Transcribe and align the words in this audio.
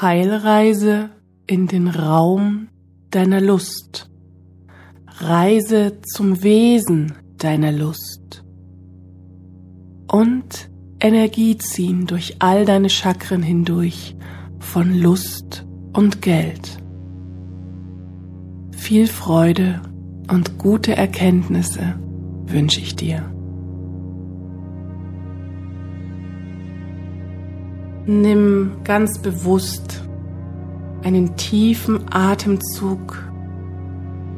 Heilreise 0.00 1.10
in 1.46 1.66
den 1.66 1.86
Raum 1.86 2.68
deiner 3.10 3.40
Lust. 3.40 4.08
Reise 5.18 6.00
zum 6.14 6.42
Wesen 6.42 7.12
deiner 7.36 7.70
Lust. 7.70 8.42
Und 10.10 10.70
Energie 11.00 11.58
ziehen 11.58 12.06
durch 12.06 12.36
all 12.38 12.64
deine 12.64 12.88
Chakren 12.88 13.42
hindurch 13.42 14.16
von 14.58 14.98
Lust 14.98 15.66
und 15.92 16.22
Geld. 16.22 16.78
Viel 18.72 19.06
Freude 19.06 19.82
und 20.30 20.56
gute 20.56 20.96
Erkenntnisse 20.96 21.98
wünsche 22.46 22.80
ich 22.80 22.96
dir. 22.96 23.30
Nimm 28.12 28.78
ganz 28.82 29.20
bewusst 29.20 30.02
einen 31.04 31.36
tiefen 31.36 32.12
Atemzug 32.12 33.22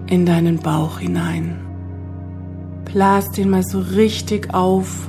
in 0.09 0.27
deinen 0.27 0.59
Bauch 0.59 0.99
hinein. 0.99 1.59
Blas 2.85 3.31
den 3.31 3.49
mal 3.49 3.63
so 3.63 3.79
richtig 3.79 4.53
auf, 4.53 5.09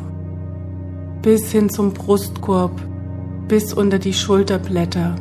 bis 1.22 1.52
hin 1.52 1.70
zum 1.70 1.92
Brustkorb, 1.92 2.72
bis 3.50 3.74
unter 3.74 4.00
die 4.00 4.14
Schulterblätter. 4.14 5.16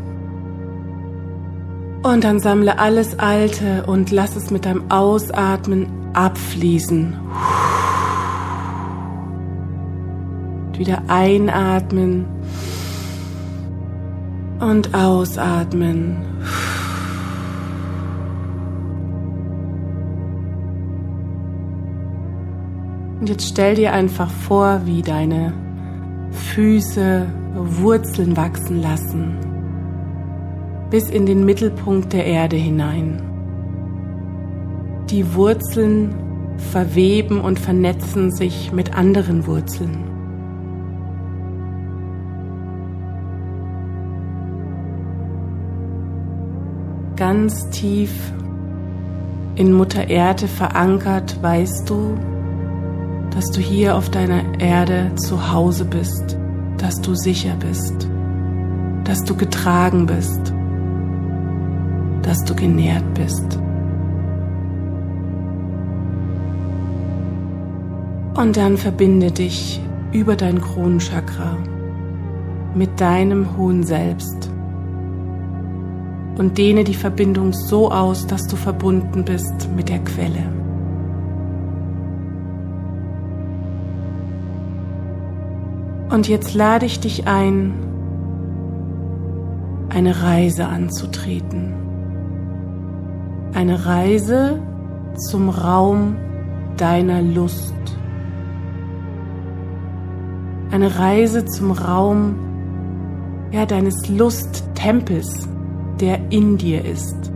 Und 2.04 2.22
dann 2.22 2.38
sammle 2.38 2.78
alles 2.78 3.18
Alte 3.18 3.86
und 3.88 4.12
lass 4.12 4.36
es 4.36 4.52
mit 4.52 4.66
deinem 4.66 4.88
Ausatmen 4.88 5.88
abfließen. 6.12 7.16
Wieder 10.78 11.02
einatmen 11.08 12.26
und 14.62 14.94
ausatmen. 14.94 16.16
Und 23.20 23.28
jetzt 23.28 23.48
stell 23.48 23.74
dir 23.74 23.92
einfach 23.92 24.30
vor, 24.30 24.82
wie 24.84 25.02
deine 25.02 25.52
Füße 26.30 27.26
Wurzeln 27.54 28.36
wachsen 28.36 28.80
lassen, 28.80 29.36
bis 30.90 31.08
in 31.08 31.26
den 31.26 31.44
Mittelpunkt 31.44 32.12
der 32.12 32.24
Erde 32.24 32.56
hinein. 32.56 33.22
Die 35.10 35.34
Wurzeln 35.34 36.14
verweben 36.72 37.40
und 37.40 37.58
vernetzen 37.58 38.32
sich 38.32 38.72
mit 38.72 38.96
anderen 38.96 39.46
Wurzeln. 39.46 40.11
Ganz 47.22 47.70
tief 47.70 48.10
in 49.54 49.72
Mutter 49.72 50.10
Erde 50.10 50.48
verankert, 50.48 51.40
weißt 51.40 51.88
du, 51.88 52.18
dass 53.30 53.44
du 53.52 53.60
hier 53.60 53.96
auf 53.96 54.10
deiner 54.10 54.58
Erde 54.58 55.12
zu 55.14 55.52
Hause 55.52 55.84
bist, 55.84 56.36
dass 56.78 57.00
du 57.00 57.14
sicher 57.14 57.54
bist, 57.60 58.08
dass 59.04 59.22
du 59.22 59.36
getragen 59.36 60.06
bist, 60.06 60.52
dass 62.22 62.42
du 62.44 62.56
genährt 62.56 63.14
bist. 63.14 63.56
Und 68.34 68.56
dann 68.56 68.76
verbinde 68.76 69.30
dich 69.30 69.80
über 70.10 70.34
dein 70.34 70.60
Kronenchakra 70.60 71.56
mit 72.74 73.00
deinem 73.00 73.56
hohen 73.56 73.84
Selbst 73.84 74.51
und 76.38 76.58
dehne 76.58 76.84
die 76.84 76.94
Verbindung 76.94 77.52
so 77.52 77.90
aus, 77.90 78.26
dass 78.26 78.46
du 78.46 78.56
verbunden 78.56 79.24
bist 79.24 79.68
mit 79.76 79.88
der 79.88 79.98
Quelle. 80.00 80.44
Und 86.10 86.28
jetzt 86.28 86.54
lade 86.54 86.84
ich 86.84 87.00
dich 87.00 87.26
ein, 87.26 87.72
eine 89.88 90.22
Reise 90.22 90.66
anzutreten. 90.66 91.74
Eine 93.54 93.86
Reise 93.86 94.60
zum 95.28 95.48
Raum 95.48 96.16
deiner 96.76 97.22
Lust. 97.22 97.74
Eine 100.70 100.98
Reise 100.98 101.44
zum 101.44 101.70
Raum 101.70 102.34
ja, 103.52 103.66
deines 103.66 104.08
Lusttempels, 104.08 105.48
der 106.02 106.18
in 106.30 106.58
dir 106.58 106.84
ist. 106.84 107.30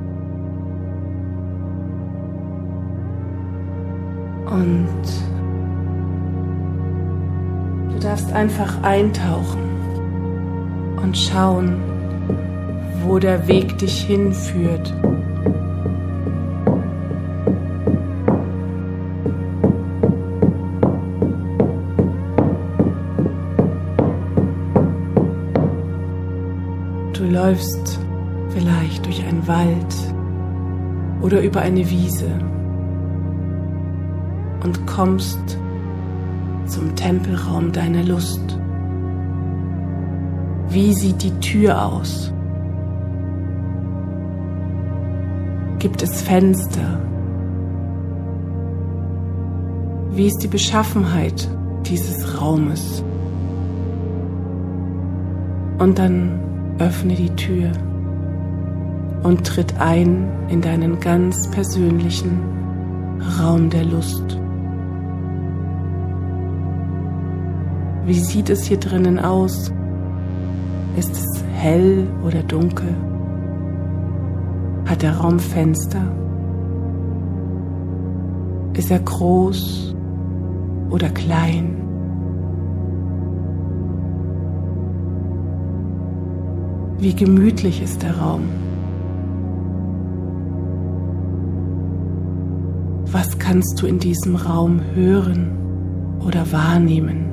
Und 4.50 4.88
du 7.92 7.98
darfst 8.00 8.32
einfach 8.32 8.82
eintauchen 8.82 9.62
und 11.00 11.16
schauen, 11.16 11.76
wo 13.04 13.20
der 13.20 13.46
Weg 13.46 13.78
dich 13.78 14.02
hinführt. 14.02 14.92
Du 27.12 27.24
läufst 27.26 28.05
oder 31.26 31.42
über 31.42 31.60
eine 31.60 31.90
Wiese 31.90 32.28
und 34.62 34.86
kommst 34.86 35.58
zum 36.66 36.94
Tempelraum 36.94 37.72
deiner 37.72 38.04
Lust. 38.04 38.56
Wie 40.68 40.92
sieht 40.92 41.24
die 41.24 41.32
Tür 41.40 41.84
aus? 41.84 42.32
Gibt 45.80 46.00
es 46.04 46.22
Fenster? 46.22 47.00
Wie 50.12 50.28
ist 50.28 50.38
die 50.44 50.48
Beschaffenheit 50.48 51.48
dieses 51.86 52.40
Raumes? 52.40 53.02
Und 55.78 55.98
dann 55.98 56.38
öffne 56.78 57.14
die 57.14 57.34
Tür 57.34 57.72
und 59.26 59.44
tritt 59.44 59.80
ein 59.80 60.28
in 60.48 60.60
deinen 60.60 61.00
ganz 61.00 61.50
persönlichen 61.50 63.18
Raum 63.40 63.70
der 63.70 63.84
Lust. 63.84 64.38
Wie 68.04 68.20
sieht 68.20 68.50
es 68.50 68.66
hier 68.66 68.76
drinnen 68.76 69.18
aus? 69.18 69.72
Ist 70.96 71.10
es 71.10 71.44
hell 71.54 72.06
oder 72.24 72.40
dunkel? 72.44 72.94
Hat 74.84 75.02
der 75.02 75.16
Raum 75.16 75.40
Fenster? 75.40 76.02
Ist 78.74 78.92
er 78.92 79.00
groß 79.00 79.96
oder 80.90 81.08
klein? 81.08 81.82
Wie 86.98 87.12
gemütlich 87.12 87.82
ist 87.82 88.04
der 88.04 88.16
Raum? 88.18 88.42
Was 93.12 93.38
kannst 93.38 93.80
du 93.80 93.86
in 93.86 93.98
diesem 93.98 94.36
Raum 94.36 94.80
hören 94.94 96.18
oder 96.20 96.50
wahrnehmen? 96.50 97.30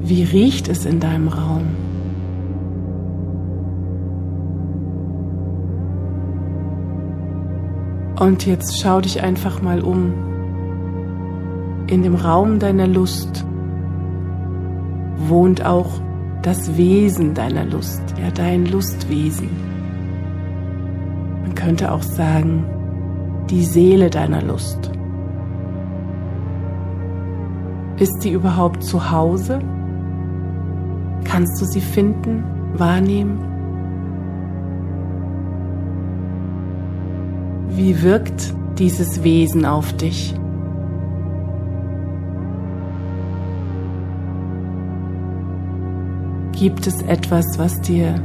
Wie 0.00 0.24
riecht 0.24 0.68
es 0.68 0.84
in 0.84 1.00
deinem 1.00 1.28
Raum? 1.28 1.66
Und 8.18 8.46
jetzt 8.46 8.80
schau 8.80 9.00
dich 9.00 9.22
einfach 9.22 9.62
mal 9.62 9.80
um. 9.80 10.12
In 11.86 12.02
dem 12.02 12.16
Raum 12.16 12.58
deiner 12.58 12.86
Lust 12.86 13.44
wohnt 15.28 15.64
auch 15.64 16.00
das 16.42 16.76
Wesen 16.76 17.34
deiner 17.34 17.64
Lust, 17.64 18.02
ja 18.20 18.30
dein 18.30 18.66
Lustwesen. 18.66 19.48
Man 21.42 21.54
könnte 21.54 21.92
auch 21.92 22.02
sagen, 22.02 22.64
die 23.50 23.64
Seele 23.64 24.10
deiner 24.10 24.42
Lust. 24.42 24.90
Ist 27.98 28.22
sie 28.22 28.32
überhaupt 28.32 28.84
zu 28.84 29.10
Hause? 29.10 29.58
Kannst 31.24 31.60
du 31.60 31.64
sie 31.64 31.80
finden, 31.80 32.44
wahrnehmen? 32.74 33.44
Wie 37.70 38.02
wirkt 38.02 38.54
dieses 38.78 39.24
Wesen 39.24 39.64
auf 39.64 39.92
dich? 39.94 40.34
Gibt 46.58 46.88
es 46.88 47.02
etwas, 47.02 47.46
was 47.56 47.80
dir 47.82 48.20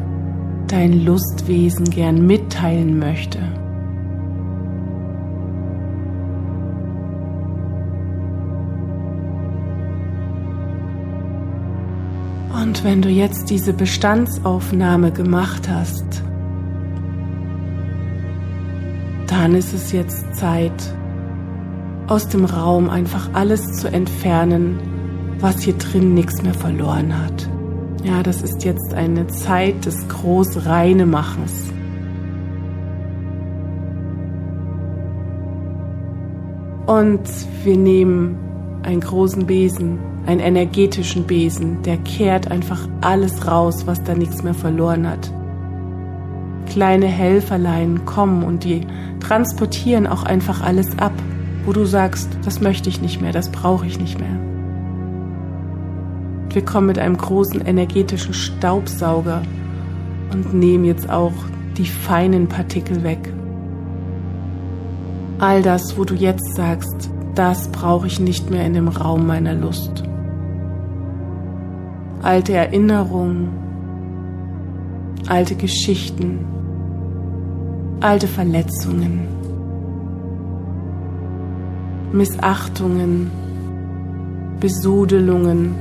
dein 0.67 1.05
Lustwesen 1.05 1.85
gern 1.85 2.25
mitteilen 2.25 2.97
möchte? 2.97 3.37
Und 12.59 12.83
wenn 12.83 13.03
du 13.03 13.09
jetzt 13.09 13.51
diese 13.51 13.71
Bestandsaufnahme 13.71 15.11
gemacht 15.11 15.69
hast, 15.69 16.23
dann 19.27 19.53
ist 19.53 19.75
es 19.75 19.91
jetzt 19.91 20.35
Zeit, 20.35 20.95
aus 22.07 22.29
dem 22.29 22.45
Raum 22.45 22.89
einfach 22.89 23.29
alles 23.33 23.73
zu 23.73 23.89
entfernen, 23.89 24.79
was 25.39 25.61
hier 25.61 25.75
drin 25.75 26.15
nichts 26.15 26.41
mehr 26.41 26.55
verloren 26.55 27.15
hat. 27.15 27.52
Ja, 28.03 28.21
das 28.21 28.41
ist 28.41 28.65
jetzt 28.65 28.93
eine 28.93 29.27
Zeit 29.27 29.85
des 29.85 30.07
Großreinemachens. 30.09 31.71
Und 36.85 37.21
wir 37.63 37.77
nehmen 37.77 38.37
einen 38.83 38.99
großen 38.99 39.45
Besen, 39.45 39.99
einen 40.25 40.41
energetischen 40.41 41.23
Besen, 41.23 41.81
der 41.83 41.95
kehrt 41.95 42.51
einfach 42.51 42.89
alles 42.99 43.47
raus, 43.47 43.87
was 43.87 44.03
da 44.03 44.15
nichts 44.15 44.43
mehr 44.43 44.53
verloren 44.53 45.07
hat. 45.07 45.31
Kleine 46.65 47.05
Helferlein 47.05 48.03
kommen 48.03 48.43
und 48.43 48.65
die 48.65 48.85
transportieren 49.21 50.07
auch 50.07 50.23
einfach 50.23 50.61
alles 50.61 50.99
ab, 50.99 51.13
wo 51.65 51.71
du 51.71 51.85
sagst, 51.85 52.37
das 52.43 52.59
möchte 52.59 52.89
ich 52.89 53.01
nicht 53.01 53.21
mehr, 53.21 53.31
das 53.31 53.49
brauche 53.49 53.85
ich 53.85 53.97
nicht 53.97 54.19
mehr. 54.19 54.37
Wir 56.53 56.63
kommen 56.63 56.87
mit 56.87 56.99
einem 56.99 57.17
großen 57.17 57.61
energetischen 57.61 58.35
Staubsauger 58.35 59.41
und 60.31 60.53
nehmen 60.53 60.85
jetzt 60.85 61.09
auch 61.09 61.33
die 61.77 61.85
feinen 61.85 62.47
Partikel 62.47 63.03
weg. 63.03 63.33
All 65.39 65.63
das, 65.63 65.97
wo 65.97 66.05
du 66.05 66.13
jetzt 66.13 66.55
sagst, 66.55 67.09
das 67.33 67.67
brauche 67.69 68.05
ich 68.05 68.19
nicht 68.19 68.51
mehr 68.51 68.65
in 68.65 68.75
dem 68.75 68.87
Raum 68.87 69.25
meiner 69.25 69.55
Lust. 69.55 70.03
Alte 72.21 72.53
Erinnerungen, 72.53 73.49
alte 75.27 75.55
Geschichten, 75.55 76.45
alte 77.99 78.27
Verletzungen, 78.27 79.27
Missachtungen, 82.11 83.31
Besudelungen, 84.59 85.75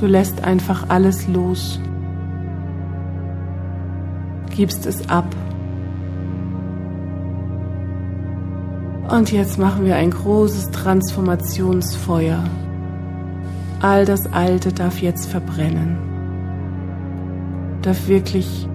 Du 0.00 0.06
lässt 0.06 0.42
einfach 0.42 0.88
alles 0.88 1.28
los, 1.28 1.78
gibst 4.48 4.86
es 4.86 5.06
ab. 5.10 5.26
Und 9.10 9.30
jetzt 9.30 9.58
machen 9.58 9.84
wir 9.84 9.96
ein 9.96 10.10
großes 10.10 10.70
Transformationsfeuer. 10.70 12.42
All 13.82 14.06
das 14.06 14.24
Alte 14.32 14.72
darf 14.72 15.02
jetzt 15.02 15.26
verbrennen, 15.26 15.98
darf 17.82 18.08
wirklich 18.08 18.66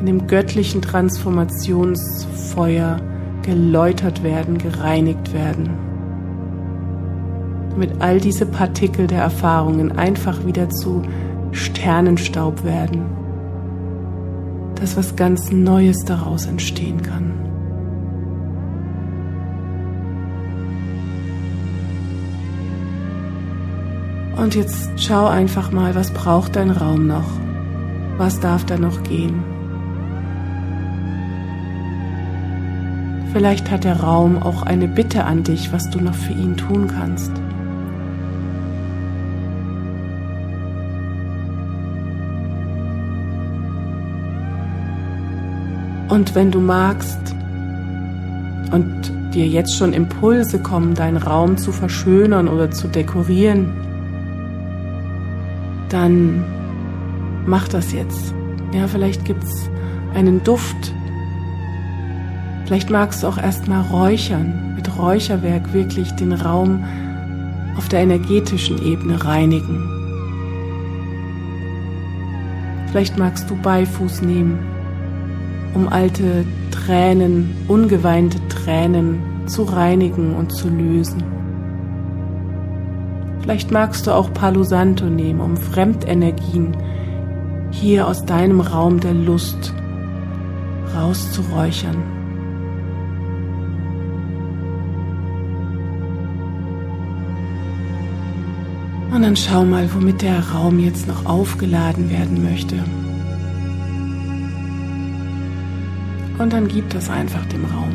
in 0.00 0.06
dem 0.06 0.26
göttlichen 0.26 0.82
Transformationsfeuer 0.82 2.96
geläutert 3.42 4.24
werden, 4.24 4.58
gereinigt 4.58 5.32
werden 5.32 5.93
damit 7.74 8.00
all 8.00 8.20
diese 8.20 8.46
Partikel 8.46 9.08
der 9.08 9.20
Erfahrungen 9.20 9.98
einfach 9.98 10.46
wieder 10.46 10.70
zu 10.70 11.02
Sternenstaub 11.50 12.62
werden, 12.62 13.04
dass 14.76 14.96
was 14.96 15.16
ganz 15.16 15.50
Neues 15.50 16.04
daraus 16.04 16.46
entstehen 16.46 17.02
kann. 17.02 17.32
Und 24.36 24.54
jetzt 24.54 24.90
schau 24.96 25.26
einfach 25.26 25.72
mal, 25.72 25.94
was 25.94 26.12
braucht 26.12 26.56
dein 26.56 26.70
Raum 26.70 27.06
noch? 27.06 27.28
Was 28.18 28.38
darf 28.38 28.64
da 28.64 28.76
noch 28.78 29.02
gehen? 29.02 29.42
Vielleicht 33.32 33.70
hat 33.72 33.82
der 33.82 34.00
Raum 34.00 34.40
auch 34.40 34.62
eine 34.62 34.86
Bitte 34.86 35.24
an 35.24 35.42
dich, 35.42 35.72
was 35.72 35.90
du 35.90 36.00
noch 36.00 36.14
für 36.14 36.34
ihn 36.34 36.56
tun 36.56 36.86
kannst. 36.86 37.32
Und 46.14 46.36
wenn 46.36 46.52
du 46.52 46.60
magst 46.60 47.34
und 48.70 48.94
dir 49.34 49.48
jetzt 49.48 49.76
schon 49.76 49.92
Impulse 49.92 50.60
kommen, 50.60 50.94
deinen 50.94 51.16
Raum 51.16 51.56
zu 51.56 51.72
verschönern 51.72 52.46
oder 52.46 52.70
zu 52.70 52.86
dekorieren, 52.86 53.72
dann 55.88 56.44
mach 57.46 57.66
das 57.66 57.92
jetzt. 57.92 58.32
Ja, 58.72 58.86
vielleicht 58.86 59.24
gibt 59.24 59.42
es 59.42 59.68
einen 60.14 60.44
Duft. 60.44 60.94
Vielleicht 62.66 62.90
magst 62.90 63.24
du 63.24 63.26
auch 63.26 63.38
erstmal 63.38 63.82
räuchern, 63.82 64.74
mit 64.76 64.96
Räucherwerk 64.96 65.74
wirklich 65.74 66.12
den 66.12 66.32
Raum 66.32 66.84
auf 67.76 67.88
der 67.88 68.02
energetischen 68.02 68.80
Ebene 68.86 69.24
reinigen. 69.24 69.82
Vielleicht 72.92 73.18
magst 73.18 73.50
du 73.50 73.56
Beifuß 73.56 74.22
nehmen 74.22 74.73
um 75.74 75.88
alte 75.88 76.44
Tränen, 76.70 77.54
ungeweinte 77.68 78.38
Tränen 78.48 79.20
zu 79.46 79.64
reinigen 79.64 80.34
und 80.34 80.52
zu 80.52 80.68
lösen. 80.68 81.22
Vielleicht 83.40 83.70
magst 83.70 84.06
du 84.06 84.12
auch 84.12 84.32
Palo 84.32 84.62
Santo 84.62 85.04
nehmen, 85.04 85.40
um 85.40 85.56
Fremdenergien 85.56 86.76
hier 87.70 88.08
aus 88.08 88.24
deinem 88.24 88.60
Raum 88.60 89.00
der 89.00 89.12
Lust 89.14 89.74
rauszuräuchern. 90.96 92.02
Und 99.12 99.22
dann 99.22 99.36
schau 99.36 99.64
mal, 99.64 99.88
womit 99.94 100.22
der 100.22 100.40
Raum 100.50 100.78
jetzt 100.78 101.06
noch 101.06 101.26
aufgeladen 101.26 102.10
werden 102.10 102.42
möchte. 102.42 102.76
Und 106.44 106.52
dann 106.52 106.68
gib 106.68 106.88
das 106.90 107.08
einfach 107.08 107.46
dem 107.46 107.64
Raum. 107.64 107.94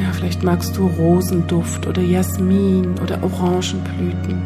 Ja, 0.00 0.10
vielleicht 0.12 0.42
magst 0.42 0.78
du 0.78 0.86
Rosenduft 0.86 1.86
oder 1.86 2.00
Jasmin 2.00 2.94
oder 3.02 3.22
Orangenblüten 3.22 4.40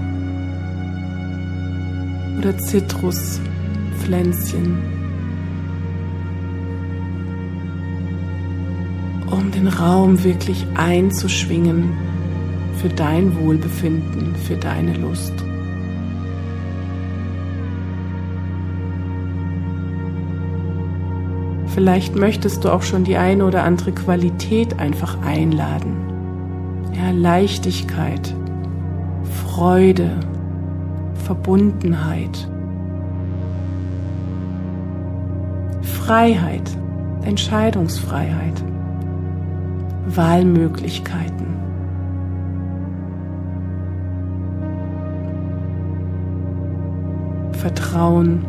oder 2.41 2.59
Zitruspflänzchen. 2.59 4.79
Um 9.31 9.53
den 9.53 9.69
Raum 9.69 10.25
wirklich 10.25 10.67
einzuschwingen 10.75 11.93
für 12.83 12.89
dein 12.89 13.39
Wohlbefinden, 13.39 14.35
für 14.35 14.57
deine 14.57 14.95
Lust. 14.95 15.35
Vielleicht 21.77 22.17
möchtest 22.17 22.65
du 22.65 22.71
auch 22.73 22.81
schon 22.81 23.05
die 23.05 23.19
eine 23.19 23.45
oder 23.45 23.63
andere 23.63 23.93
Qualität 23.93 24.79
einfach 24.79 25.21
einladen. 25.21 25.95
Ja, 26.95 27.11
Leichtigkeit, 27.11 28.35
Freude, 29.45 30.11
Verbundenheit, 31.27 32.49
Freiheit, 35.83 36.63
Entscheidungsfreiheit, 37.25 38.65
Wahlmöglichkeiten. 40.07 41.47
Vertrauen, 47.53 48.47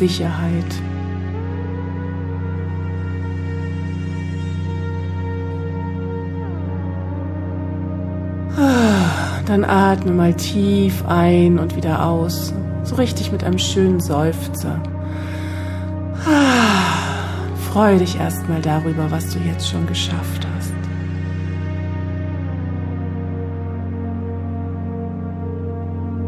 Sicherheit. 0.00 0.74
Dann 9.46 9.64
atme 9.64 10.12
mal 10.12 10.32
tief 10.32 11.04
ein 11.06 11.58
und 11.58 11.76
wieder 11.76 12.06
aus, 12.06 12.54
so 12.84 12.94
richtig 12.94 13.32
mit 13.32 13.44
einem 13.44 13.58
schönen 13.58 14.00
Seufzer. 14.00 14.80
Ah, 16.24 17.58
freue 17.72 17.98
dich 17.98 18.18
erstmal 18.18 18.60
darüber, 18.62 19.10
was 19.10 19.34
du 19.34 19.40
jetzt 19.40 19.68
schon 19.68 19.86
geschafft 19.86 20.46
hast. 20.56 20.72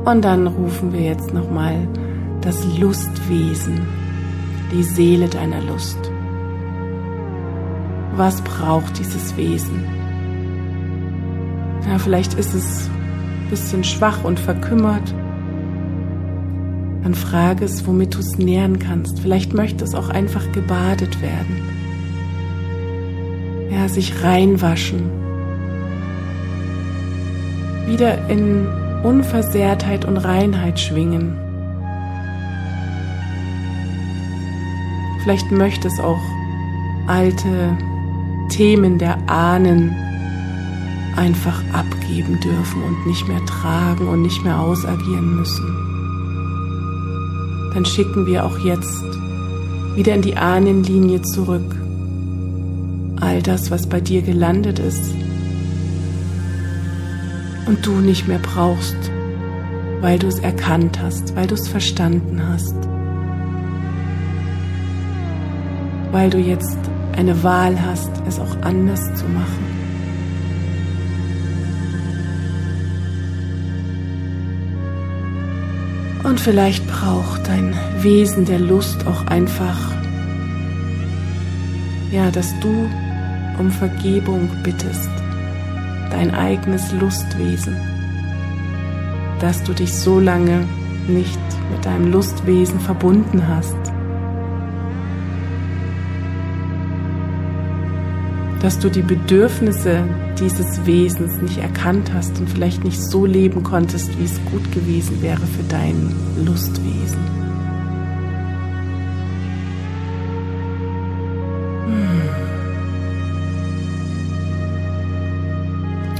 Und 0.04 0.24
dann 0.24 0.48
rufen 0.48 0.92
wir 0.92 1.02
jetzt 1.02 1.32
nochmal 1.32 1.86
das 2.42 2.64
Lustwesen, 2.78 3.80
die 4.72 4.82
Seele 4.82 5.28
deiner 5.28 5.62
Lust. 5.62 6.10
Was 8.16 8.42
braucht 8.42 8.98
dieses 8.98 9.36
Wesen? 9.36 9.84
Ja, 11.88 11.98
vielleicht 11.98 12.34
ist 12.34 12.54
es 12.54 12.88
ein 12.88 13.50
bisschen 13.50 13.84
schwach 13.84 14.24
und 14.24 14.38
verkümmert. 14.38 15.14
Dann 17.02 17.14
frage 17.14 17.64
es, 17.64 17.86
womit 17.86 18.14
du 18.14 18.18
es 18.18 18.38
nähren 18.38 18.78
kannst. 18.78 19.20
Vielleicht 19.20 19.54
möchte 19.54 19.84
es 19.84 19.94
auch 19.94 20.08
einfach 20.08 20.52
gebadet 20.52 21.22
werden. 21.22 21.62
Ja, 23.70 23.88
sich 23.88 24.22
reinwaschen. 24.22 25.10
Wieder 27.86 28.28
in 28.28 28.66
Unversehrtheit 29.02 30.04
und 30.04 30.18
Reinheit 30.18 30.78
schwingen. 30.78 31.41
Vielleicht 35.22 35.50
möchte 35.52 35.88
es 35.88 36.00
auch 36.00 36.20
alte 37.06 37.76
Themen 38.48 38.98
der 38.98 39.18
Ahnen 39.28 39.94
einfach 41.16 41.62
abgeben 41.72 42.40
dürfen 42.40 42.82
und 42.82 43.06
nicht 43.06 43.28
mehr 43.28 43.44
tragen 43.44 44.08
und 44.08 44.22
nicht 44.22 44.42
mehr 44.44 44.58
ausagieren 44.60 45.36
müssen. 45.36 45.76
Dann 47.74 47.84
schicken 47.84 48.26
wir 48.26 48.44
auch 48.44 48.58
jetzt 48.58 49.04
wieder 49.94 50.14
in 50.14 50.22
die 50.22 50.36
Ahnenlinie 50.36 51.22
zurück. 51.22 51.76
All 53.20 53.42
das, 53.42 53.70
was 53.70 53.86
bei 53.88 54.00
dir 54.00 54.22
gelandet 54.22 54.78
ist, 54.78 55.14
und 57.66 57.86
du 57.86 57.92
nicht 57.92 58.26
mehr 58.26 58.40
brauchst, 58.40 58.96
weil 60.00 60.18
du 60.18 60.26
es 60.26 60.40
erkannt 60.40 61.00
hast, 61.00 61.36
weil 61.36 61.46
du 61.46 61.54
es 61.54 61.68
verstanden 61.68 62.42
hast, 62.46 62.74
weil 66.12 66.30
du 66.30 66.38
jetzt 66.38 66.78
eine 67.16 67.42
Wahl 67.42 67.76
hast, 67.84 68.10
es 68.28 68.38
auch 68.38 68.56
anders 68.60 69.02
zu 69.14 69.24
machen. 69.24 69.72
Und 76.22 76.38
vielleicht 76.38 76.86
braucht 76.86 77.48
dein 77.48 77.74
Wesen 77.98 78.44
der 78.44 78.60
Lust 78.60 79.06
auch 79.06 79.26
einfach, 79.26 79.78
ja, 82.12 82.30
dass 82.30 82.54
du 82.60 82.88
um 83.58 83.70
Vergebung 83.70 84.48
bittest. 84.62 85.10
Dein 86.10 86.34
eigenes 86.34 86.92
Lustwesen, 86.92 87.76
dass 89.40 89.62
du 89.64 89.72
dich 89.72 89.92
so 89.92 90.20
lange 90.20 90.64
nicht 91.08 91.40
mit 91.70 91.84
deinem 91.84 92.12
Lustwesen 92.12 92.78
verbunden 92.80 93.48
hast, 93.48 93.81
dass 98.62 98.78
du 98.78 98.88
die 98.88 99.02
Bedürfnisse 99.02 100.04
dieses 100.38 100.86
Wesens 100.86 101.42
nicht 101.42 101.58
erkannt 101.58 102.12
hast 102.14 102.38
und 102.38 102.48
vielleicht 102.48 102.84
nicht 102.84 103.02
so 103.02 103.26
leben 103.26 103.64
konntest, 103.64 104.16
wie 104.18 104.24
es 104.24 104.40
gut 104.52 104.70
gewesen 104.72 105.20
wäre 105.20 105.44
für 105.46 105.64
dein 105.68 106.14
Lustwesen. 106.44 107.42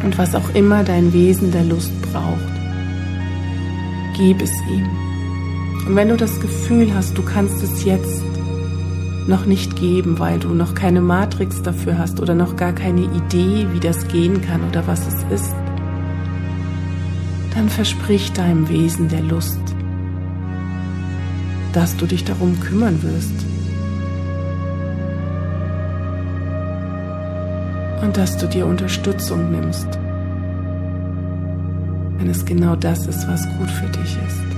und 0.03 0.19
was 0.19 0.35
auch 0.35 0.55
immer 0.55 0.85
dein 0.85 1.13
Wesen 1.13 1.53
der 1.53 1.65
Lust 1.65 1.93
braucht. 2.11 2.39
Gib 4.17 4.43
es 4.43 4.51
ihm. 4.69 4.89
Und 5.87 5.97
wenn 5.97 6.09
du 6.09 6.17
das 6.17 6.41
Gefühl 6.41 6.93
hast, 6.95 7.17
du 7.17 7.23
kannst 7.23 7.63
es 7.63 7.85
jetzt 7.85 8.32
noch 9.27 9.47
nicht 9.47 9.77
geben, 9.77 10.19
weil 10.19 10.39
du 10.39 10.49
noch 10.55 10.75
keine 10.75 11.01
Matrix 11.01 11.63
dafür 11.63 11.99
hast 11.99 12.21
oder 12.21 12.35
noch 12.35 12.57
gar 12.57 12.73
keine 12.73 13.03
Idee, 13.03 13.67
wie 13.73 13.81
das 13.81 14.09
gehen 14.09 14.43
kann 14.43 14.63
oder 14.69 14.87
was 14.87 15.07
es 15.07 15.23
ist, 15.31 15.55
dann 17.55 17.69
versprich 17.69 18.33
deinem 18.33 18.69
Wesen 18.69 19.09
der 19.09 19.23
Lust, 19.23 19.61
dass 21.73 21.97
du 21.97 22.07
dich 22.07 22.25
darum 22.25 22.59
kümmern 22.61 23.03
wirst. 23.03 23.47
Und 28.03 28.17
dass 28.17 28.37
du 28.37 28.49
dir 28.49 28.67
Unterstützung 28.67 29.53
nimmst 29.53 29.99
wenn 32.23 32.31
es 32.31 32.45
genau 32.45 32.77
das 32.77 33.05
ist, 33.07 33.27
was 33.27 33.49
gut 33.59 33.69
für 33.69 33.89
dich 33.89 34.17
ist. 34.29 34.52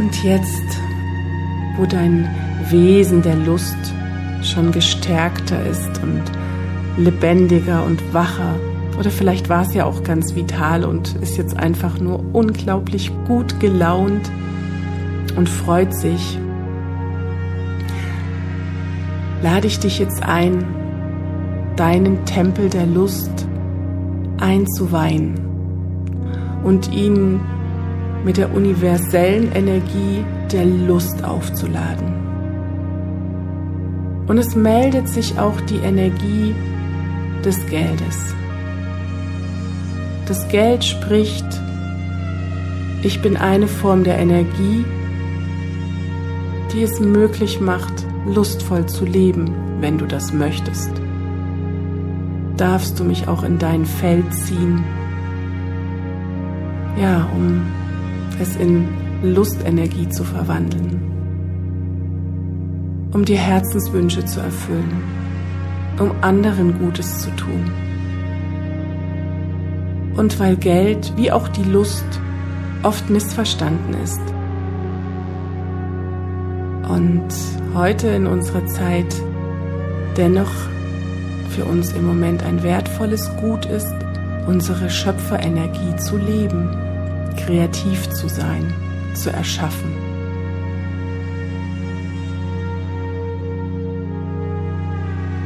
Und 0.00 0.24
jetzt, 0.24 0.80
wo 1.76 1.84
dein 1.84 2.26
Wesen 2.70 3.20
der 3.20 3.36
Lust 3.36 3.76
schon 4.42 4.72
gestärkter 4.72 5.62
ist 5.66 6.02
und 6.02 6.22
lebendiger 6.96 7.84
und 7.84 8.14
wacher, 8.14 8.54
oder 8.98 9.10
vielleicht 9.10 9.50
war 9.50 9.60
es 9.60 9.74
ja 9.74 9.84
auch 9.84 10.02
ganz 10.02 10.34
vital 10.34 10.86
und 10.86 11.16
ist 11.16 11.36
jetzt 11.36 11.54
einfach 11.54 12.00
nur 12.00 12.24
unglaublich 12.32 13.12
gut 13.26 13.60
gelaunt 13.60 14.30
und 15.36 15.50
freut 15.50 15.92
sich, 15.92 16.38
lade 19.42 19.66
ich 19.66 19.80
dich 19.80 19.98
jetzt 19.98 20.22
ein, 20.22 20.64
deinen 21.76 22.24
Tempel 22.24 22.70
der 22.70 22.86
Lust 22.86 23.46
einzuweihen 24.38 25.34
und 26.64 26.90
ihn 26.90 27.42
mit 28.24 28.36
der 28.36 28.54
universellen 28.54 29.52
Energie 29.52 30.24
der 30.52 30.64
Lust 30.64 31.24
aufzuladen. 31.24 32.14
Und 34.26 34.38
es 34.38 34.54
meldet 34.54 35.08
sich 35.08 35.38
auch 35.38 35.60
die 35.62 35.78
Energie 35.78 36.54
des 37.44 37.66
Geldes. 37.66 38.34
Das 40.26 40.48
Geld 40.48 40.84
spricht, 40.84 41.46
ich 43.02 43.20
bin 43.22 43.36
eine 43.36 43.66
Form 43.66 44.04
der 44.04 44.18
Energie, 44.18 44.84
die 46.72 46.82
es 46.82 47.00
möglich 47.00 47.60
macht, 47.60 48.06
lustvoll 48.26 48.86
zu 48.86 49.04
leben, 49.04 49.50
wenn 49.80 49.98
du 49.98 50.06
das 50.06 50.32
möchtest 50.32 50.90
darfst 52.60 53.00
du 53.00 53.04
mich 53.04 53.26
auch 53.26 53.42
in 53.42 53.58
dein 53.58 53.86
Feld 53.86 54.34
ziehen. 54.34 54.84
Ja, 57.00 57.26
um 57.34 57.62
es 58.40 58.56
in 58.56 58.88
Lustenergie 59.22 60.08
zu 60.08 60.24
verwandeln. 60.24 61.00
Um 63.12 63.24
dir 63.24 63.38
Herzenswünsche 63.38 64.24
zu 64.24 64.40
erfüllen. 64.40 65.02
Um 65.98 66.12
anderen 66.22 66.78
Gutes 66.78 67.20
zu 67.20 67.30
tun. 67.36 67.70
Und 70.16 70.40
weil 70.40 70.56
Geld 70.56 71.12
wie 71.16 71.30
auch 71.30 71.48
die 71.48 71.64
Lust 71.64 72.04
oft 72.82 73.10
missverstanden 73.10 73.94
ist. 74.02 74.20
Und 76.88 77.28
heute 77.74 78.08
in 78.08 78.26
unserer 78.26 78.66
Zeit 78.66 79.14
dennoch 80.16 80.50
für 81.50 81.64
uns 81.64 81.92
im 81.92 82.06
Moment 82.06 82.42
ein 82.42 82.62
wertvolles 82.62 83.30
Gut 83.36 83.66
ist, 83.66 83.94
unsere 84.46 84.88
Schöpferenergie 84.88 85.96
zu 85.96 86.16
leben, 86.16 86.89
kreativ 87.44 88.08
zu 88.10 88.28
sein, 88.28 88.72
zu 89.14 89.30
erschaffen. 89.30 89.92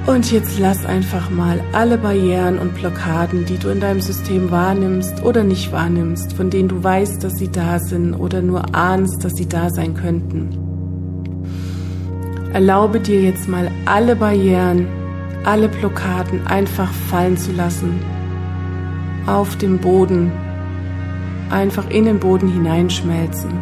Und 0.06 0.30
jetzt 0.30 0.58
lass 0.58 0.84
einfach 0.84 1.30
mal 1.30 1.60
alle 1.72 1.96
Barrieren 1.96 2.58
und 2.58 2.74
Blockaden, 2.74 3.46
die 3.46 3.56
du 3.56 3.70
in 3.70 3.80
deinem 3.80 4.02
System 4.02 4.50
wahrnimmst 4.50 5.22
oder 5.24 5.44
nicht 5.44 5.72
wahrnimmst, 5.72 6.34
von 6.34 6.50
denen 6.50 6.68
du 6.68 6.84
weißt, 6.84 7.24
dass 7.24 7.34
sie 7.34 7.50
da 7.50 7.78
sind 7.78 8.14
oder 8.14 8.42
nur 8.42 8.74
ahnst, 8.74 9.24
dass 9.24 9.32
sie 9.32 9.48
da 9.48 9.70
sein 9.70 9.94
könnten. 9.94 10.50
Erlaube 12.52 13.00
dir 13.00 13.22
jetzt 13.22 13.48
mal 13.48 13.70
alle 13.86 14.14
Barrieren 14.14 14.86
alle 15.44 15.68
Blockaden 15.68 16.46
einfach 16.46 16.90
fallen 16.90 17.36
zu 17.36 17.52
lassen. 17.52 18.00
Auf 19.26 19.56
dem 19.56 19.78
Boden, 19.78 20.32
einfach 21.54 21.88
in 21.88 22.04
den 22.04 22.18
Boden 22.18 22.48
hineinschmelzen. 22.48 23.52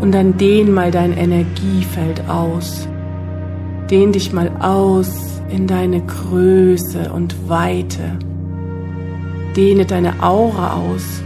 Und 0.00 0.12
dann 0.12 0.38
dehn 0.38 0.72
mal 0.72 0.90
dein 0.90 1.12
Energiefeld 1.16 2.28
aus. 2.28 2.88
Dehn 3.90 4.12
dich 4.12 4.32
mal 4.32 4.50
aus 4.60 5.42
in 5.50 5.66
deine 5.66 6.00
Größe 6.00 7.12
und 7.12 7.48
Weite. 7.48 8.18
Dehne 9.56 9.84
deine 9.84 10.22
Aura 10.22 10.74
aus, 10.74 11.22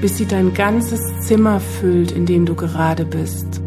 bis 0.00 0.18
sie 0.18 0.26
dein 0.26 0.52
ganzes 0.52 1.00
Zimmer 1.20 1.60
füllt, 1.60 2.12
in 2.12 2.26
dem 2.26 2.44
du 2.44 2.54
gerade 2.54 3.04
bist. 3.04 3.62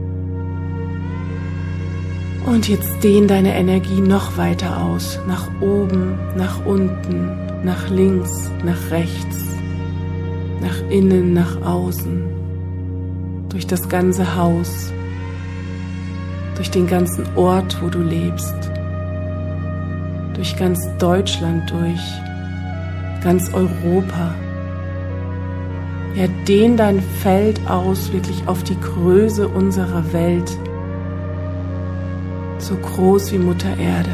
Und 2.45 2.69
jetzt 2.69 3.03
dehn 3.03 3.27
deine 3.27 3.55
Energie 3.55 4.01
noch 4.01 4.37
weiter 4.37 4.81
aus, 4.83 5.19
nach 5.27 5.47
oben, 5.61 6.17
nach 6.37 6.65
unten, 6.65 7.31
nach 7.63 7.89
links, 7.89 8.49
nach 8.63 8.91
rechts, 8.91 9.58
nach 10.61 10.89
innen, 10.89 11.33
nach 11.33 11.61
außen, 11.61 12.23
durch 13.49 13.67
das 13.67 13.89
ganze 13.89 14.35
Haus, 14.35 14.93
durch 16.55 16.71
den 16.71 16.87
ganzen 16.87 17.25
Ort, 17.35 17.81
wo 17.81 17.89
du 17.89 17.99
lebst, 17.99 18.55
durch 20.33 20.55
ganz 20.57 20.79
Deutschland 20.99 21.71
durch, 21.71 22.01
ganz 23.23 23.53
Europa. 23.53 24.35
Ja, 26.15 26.27
dehn 26.47 26.75
dein 26.75 27.01
Feld 27.01 27.61
aus 27.69 28.11
wirklich 28.11 28.47
auf 28.47 28.63
die 28.63 28.79
Größe 28.79 29.47
unserer 29.47 30.11
Welt 30.11 30.57
so 32.59 32.75
groß 32.75 33.31
wie 33.31 33.39
Mutter 33.39 33.75
Erde. 33.77 34.11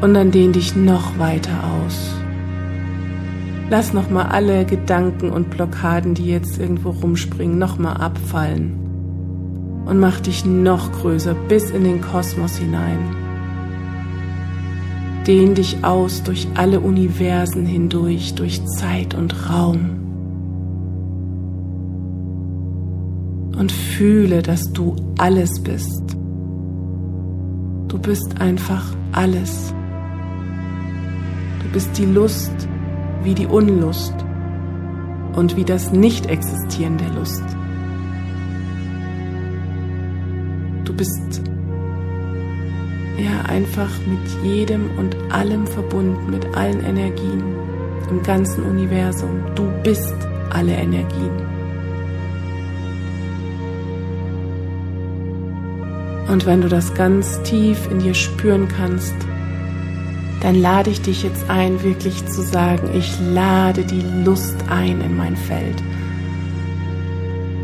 Und 0.00 0.14
dann 0.14 0.30
dehn 0.30 0.52
dich 0.52 0.76
noch 0.76 1.18
weiter 1.18 1.52
aus. 1.64 2.14
Lass 3.68 3.92
noch 3.92 4.10
mal 4.10 4.26
alle 4.26 4.64
Gedanken 4.64 5.30
und 5.30 5.50
Blockaden, 5.50 6.14
die 6.14 6.26
jetzt 6.26 6.58
irgendwo 6.58 6.90
rumspringen, 6.90 7.58
noch 7.58 7.78
mal 7.78 7.94
abfallen 7.94 8.74
und 9.86 9.98
mach 9.98 10.20
dich 10.20 10.44
noch 10.44 10.92
größer 10.92 11.34
bis 11.34 11.70
in 11.70 11.84
den 11.84 12.00
Kosmos 12.00 12.56
hinein. 12.56 12.98
Dehn 15.26 15.54
dich 15.54 15.84
aus 15.84 16.22
durch 16.22 16.46
alle 16.54 16.80
Universen 16.80 17.66
hindurch, 17.66 18.34
durch 18.34 18.64
Zeit 18.66 19.14
und 19.14 19.50
Raum. 19.50 19.96
und 23.56 23.72
fühle, 23.72 24.42
dass 24.42 24.72
du 24.72 24.96
alles 25.18 25.60
bist. 25.60 26.16
Du 27.88 27.98
bist 27.98 28.40
einfach 28.40 28.84
alles. 29.12 29.74
Du 31.62 31.72
bist 31.72 31.96
die 31.96 32.04
Lust 32.04 32.68
wie 33.26 33.34
die 33.34 33.46
Unlust 33.48 34.14
und 35.34 35.56
wie 35.56 35.64
das 35.64 35.90
Nicht-Existieren 35.90 36.96
der 36.96 37.10
Lust. 37.10 37.42
Du 40.84 40.94
bist 40.94 41.42
ja 43.18 43.50
einfach 43.50 43.90
mit 44.06 44.44
jedem 44.44 44.96
und 44.96 45.16
allem 45.30 45.66
verbunden, 45.66 46.30
mit 46.30 46.56
allen 46.56 46.84
Energien 46.84 47.42
im 48.08 48.22
ganzen 48.22 48.62
Universum. 48.62 49.40
Du 49.56 49.64
bist 49.82 50.14
alle 50.50 50.74
Energien. 50.74 51.32
Und 56.28 56.46
wenn 56.46 56.60
du 56.60 56.68
das 56.68 56.94
ganz 56.94 57.42
tief 57.42 57.90
in 57.90 57.98
dir 57.98 58.14
spüren 58.14 58.68
kannst, 58.68 59.14
dann 60.40 60.54
lade 60.54 60.90
ich 60.90 61.00
dich 61.00 61.22
jetzt 61.22 61.48
ein, 61.48 61.82
wirklich 61.82 62.26
zu 62.26 62.42
sagen, 62.42 62.90
ich 62.94 63.18
lade 63.20 63.84
die 63.84 64.04
Lust 64.24 64.56
ein 64.68 65.00
in 65.00 65.16
mein 65.16 65.36
Feld. 65.36 65.82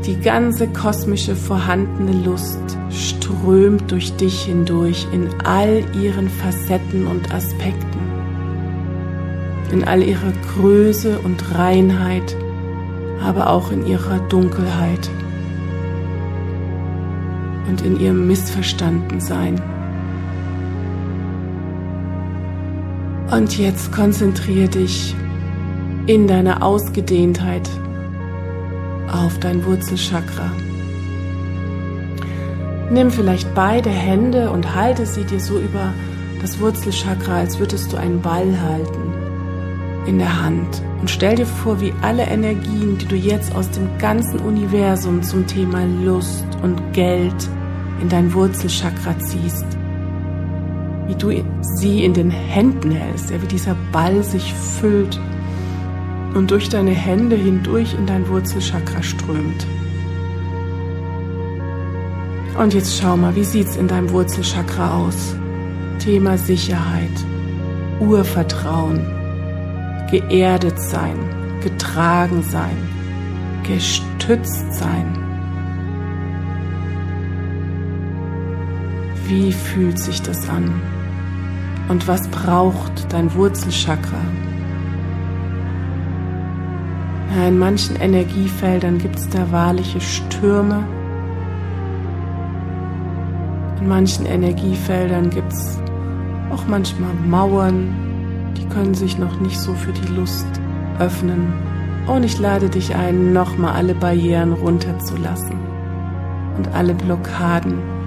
Die 0.06 0.18
ganze 0.18 0.66
kosmische 0.66 1.36
vorhandene 1.36 2.24
Lust 2.24 2.76
strömt 2.90 3.90
durch 3.90 4.14
dich 4.16 4.42
hindurch 4.44 5.06
in 5.12 5.28
all 5.44 5.84
ihren 6.02 6.28
Facetten 6.28 7.06
und 7.06 7.32
Aspekten, 7.32 8.00
in 9.70 9.85
all 9.85 10.02
ihrer 10.02 10.32
Größe 10.54 11.20
und 11.20 11.54
Reinheit, 11.54 12.37
aber 13.22 13.50
auch 13.50 13.70
in 13.70 13.87
ihrer 13.87 14.18
Dunkelheit 14.28 15.08
und 17.68 17.82
in 17.82 18.00
ihrem 18.00 18.26
Missverstandensein. 18.26 19.61
Und 23.33 23.57
jetzt 23.57 23.90
konzentriere 23.92 24.68
dich 24.68 25.14
in 26.07 26.29
deiner 26.29 26.62
Ausgedehntheit 26.62 27.66
auf 29.11 29.38
dein 29.40 29.64
Wurzelchakra. 29.64 30.53
Nimm 32.90 33.11
vielleicht 33.11 33.55
beide 33.55 33.88
Hände 33.88 34.51
und 34.51 34.75
halte 34.75 35.07
sie 35.07 35.25
dir 35.25 35.40
so 35.40 35.59
über 35.59 35.95
das 36.42 36.61
Wurzelchakra, 36.61 37.38
als 37.38 37.59
würdest 37.59 37.90
du 37.90 37.97
einen 37.97 38.21
Ball 38.21 38.61
halten 38.61 39.14
in 40.07 40.18
der 40.18 40.42
Hand. 40.42 40.83
Und 41.01 41.09
stell 41.09 41.37
dir 41.37 41.47
vor, 41.47 41.81
wie 41.81 41.95
alle 42.03 42.25
Energien, 42.25 42.99
die 42.99 43.07
du 43.07 43.16
jetzt 43.16 43.55
aus 43.55 43.71
dem 43.71 43.97
ganzen 43.97 44.40
Universum 44.40 45.23
zum 45.23 45.47
Thema 45.47 45.87
Lust 46.05 46.45
und 46.62 46.92
Geld 46.92 47.49
in 48.03 48.11
dein 48.11 48.35
Wurzelchakra 48.35 49.18
ziehst, 49.21 49.64
wie 51.06 51.14
du 51.14 51.30
sie 51.60 52.04
in 52.04 52.14
den 52.14 52.30
Händen 52.30 52.90
hältst, 52.90 53.30
ja, 53.30 53.40
wie 53.42 53.46
dieser 53.46 53.76
Ball 53.92 54.22
sich 54.22 54.54
füllt 54.54 55.18
und 56.34 56.50
durch 56.50 56.68
deine 56.68 56.92
Hände 56.92 57.36
hindurch 57.36 57.94
in 57.94 58.06
dein 58.06 58.28
Wurzelchakra 58.28 59.02
strömt. 59.02 59.66
Und 62.58 62.74
jetzt 62.74 62.98
schau 62.98 63.16
mal, 63.16 63.34
wie 63.34 63.44
sieht's 63.44 63.76
in 63.76 63.88
deinem 63.88 64.10
Wurzelchakra 64.10 64.98
aus? 64.98 65.34
Thema 65.98 66.36
Sicherheit, 66.36 67.10
Urvertrauen, 68.00 69.00
geerdet 70.10 70.78
sein, 70.80 71.16
getragen 71.62 72.42
sein, 72.42 72.76
gestützt 73.66 74.74
sein. 74.74 75.21
Wie 79.35 79.51
fühlt 79.51 79.99
sich 79.99 80.21
das 80.21 80.47
an? 80.51 80.83
Und 81.88 82.07
was 82.07 82.29
braucht 82.29 83.11
dein 83.11 83.33
Wurzelchakra? 83.35 84.21
Ja, 87.35 87.49
in 87.49 87.59
manchen 87.59 87.97
Energiefeldern 87.97 88.99
gibt 88.99 89.16
es 89.16 89.31
da 89.31 89.51
wahrliche 89.51 90.03
Stürme. 90.03 90.85
In 93.81 93.88
manchen 93.88 94.27
Energiefeldern 94.27 95.31
gibt 95.31 95.55
es 95.55 95.81
auch 96.51 96.66
manchmal 96.66 97.14
Mauern, 97.27 98.53
die 98.59 98.66
können 98.66 98.92
sich 98.92 99.16
noch 99.16 99.40
nicht 99.40 99.59
so 99.59 99.73
für 99.73 99.92
die 99.92 100.12
Lust 100.12 100.47
öffnen. 100.99 101.55
Und 102.07 102.23
ich 102.23 102.38
lade 102.38 102.68
dich 102.68 102.95
ein, 102.95 103.33
nochmal 103.33 103.73
alle 103.77 103.95
Barrieren 103.95 104.53
runterzulassen 104.53 105.59
und 106.59 106.68
alle 106.75 106.92
Blockaden 106.92 108.01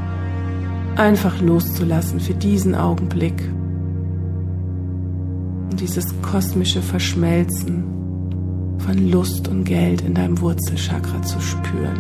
einfach 0.98 1.42
loszulassen 1.42 2.20
für 2.20 2.34
diesen 2.34 2.76
Augenblick 2.76 3.42
und 5.72 5.80
dieses 5.80 6.14
kosmische 6.22 6.82
Verschmelzen 6.82 7.84
von 8.80 9.10
Lust 9.10 9.48
und 9.48 9.64
Geld 9.64 10.02
in 10.02 10.14
deinem 10.14 10.40
Wurzelchakra 10.40 11.22
zu 11.24 11.40
spüren. 11.40 12.00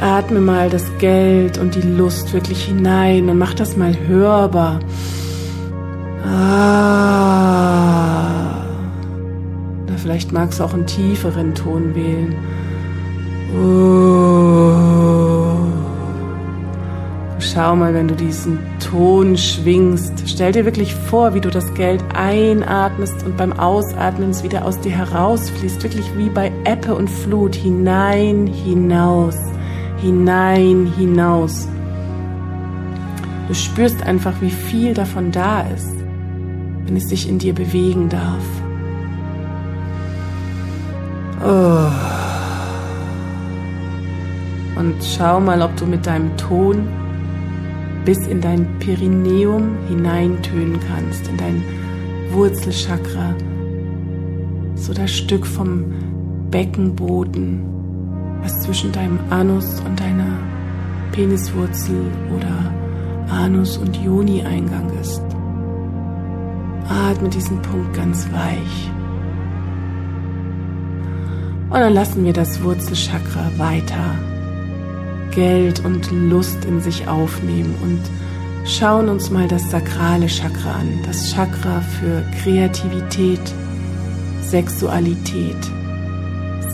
Atme 0.00 0.40
mal 0.40 0.68
das 0.68 0.84
Geld 0.98 1.58
und 1.58 1.74
die 1.76 1.82
Lust 1.82 2.32
wirklich 2.32 2.64
hinein 2.64 3.28
und 3.28 3.38
mach 3.38 3.54
das 3.54 3.76
mal 3.76 3.96
hörbar. 4.08 4.80
Ah. 6.26 7.02
Oder 9.84 9.96
vielleicht 9.98 10.32
magst 10.32 10.58
du 10.58 10.64
auch 10.64 10.74
einen 10.74 10.86
tieferen 10.86 11.54
Ton 11.54 11.94
wählen. 11.94 12.34
Oh. 13.54 15.12
Schau 17.38 17.76
mal, 17.76 17.92
wenn 17.92 18.08
du 18.08 18.14
diesen 18.14 18.58
Ton 18.78 19.36
schwingst. 19.36 20.22
Stell 20.26 20.52
dir 20.52 20.64
wirklich 20.64 20.94
vor, 20.94 21.34
wie 21.34 21.40
du 21.40 21.50
das 21.50 21.74
Geld 21.74 22.02
einatmest 22.14 23.26
und 23.26 23.36
beim 23.36 23.52
Ausatmen 23.52 24.30
es 24.30 24.42
wieder 24.42 24.64
aus 24.64 24.80
dir 24.80 24.92
herausfließt. 24.92 25.82
Wirklich 25.82 26.06
wie 26.16 26.30
bei 26.30 26.50
Ebbe 26.64 26.94
und 26.94 27.10
Flut. 27.10 27.54
Hinein, 27.54 28.46
hinaus. 28.46 29.36
Hinein, 29.98 30.90
hinaus. 30.96 31.68
Du 33.48 33.54
spürst 33.54 34.02
einfach, 34.02 34.34
wie 34.40 34.50
viel 34.50 34.94
davon 34.94 35.30
da 35.30 35.60
ist, 35.62 35.94
wenn 36.86 36.96
es 36.96 37.10
sich 37.10 37.28
in 37.28 37.38
dir 37.38 37.54
bewegen 37.54 38.08
darf. 38.08 38.44
Oh. 41.44 42.11
Und 44.82 44.96
schau 45.00 45.38
mal, 45.38 45.62
ob 45.62 45.76
du 45.76 45.86
mit 45.86 46.04
deinem 46.08 46.36
Ton 46.36 46.88
bis 48.04 48.18
in 48.26 48.40
dein 48.40 48.66
Perineum 48.80 49.76
hineintönen 49.86 50.80
kannst, 50.88 51.28
in 51.28 51.36
dein 51.36 51.62
Wurzelchakra, 52.32 53.36
so 54.74 54.92
das 54.92 55.12
Stück 55.12 55.46
vom 55.46 55.84
Beckenboden, 56.50 57.62
was 58.42 58.58
zwischen 58.62 58.90
deinem 58.90 59.20
Anus 59.30 59.80
und 59.86 60.00
deiner 60.00 60.36
Peniswurzel 61.12 62.10
oder 62.36 62.74
Anus- 63.32 63.78
und 63.78 63.96
Joni-Eingang 63.98 64.90
ist. 65.00 65.22
Atme 66.88 67.28
diesen 67.28 67.62
Punkt 67.62 67.94
ganz 67.94 68.26
weich. 68.32 68.90
Und 71.70 71.78
dann 71.78 71.94
lassen 71.94 72.24
wir 72.24 72.32
das 72.32 72.60
Wurzelchakra 72.64 73.48
weiter 73.58 74.31
Geld 75.34 75.84
und 75.84 76.10
Lust 76.10 76.64
in 76.64 76.80
sich 76.80 77.08
aufnehmen 77.08 77.74
und 77.82 78.00
schauen 78.68 79.08
uns 79.08 79.30
mal 79.30 79.48
das 79.48 79.70
sakrale 79.70 80.26
Chakra 80.26 80.72
an, 80.72 81.00
das 81.06 81.32
Chakra 81.32 81.80
für 81.80 82.24
Kreativität, 82.42 83.40
Sexualität, 84.42 85.56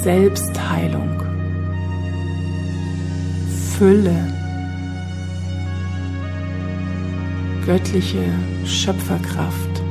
Selbstheilung, 0.02 1.22
Fülle, 3.78 4.34
göttliche 7.64 8.24
Schöpferkraft. 8.64 9.82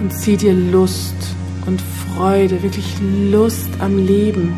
Und 0.00 0.10
zieh 0.12 0.38
dir 0.38 0.54
Lust 0.54 1.36
und 1.66 1.82
Freude, 1.82 2.62
wirklich 2.62 2.94
Lust 3.30 3.68
am 3.80 3.98
Leben 3.98 4.56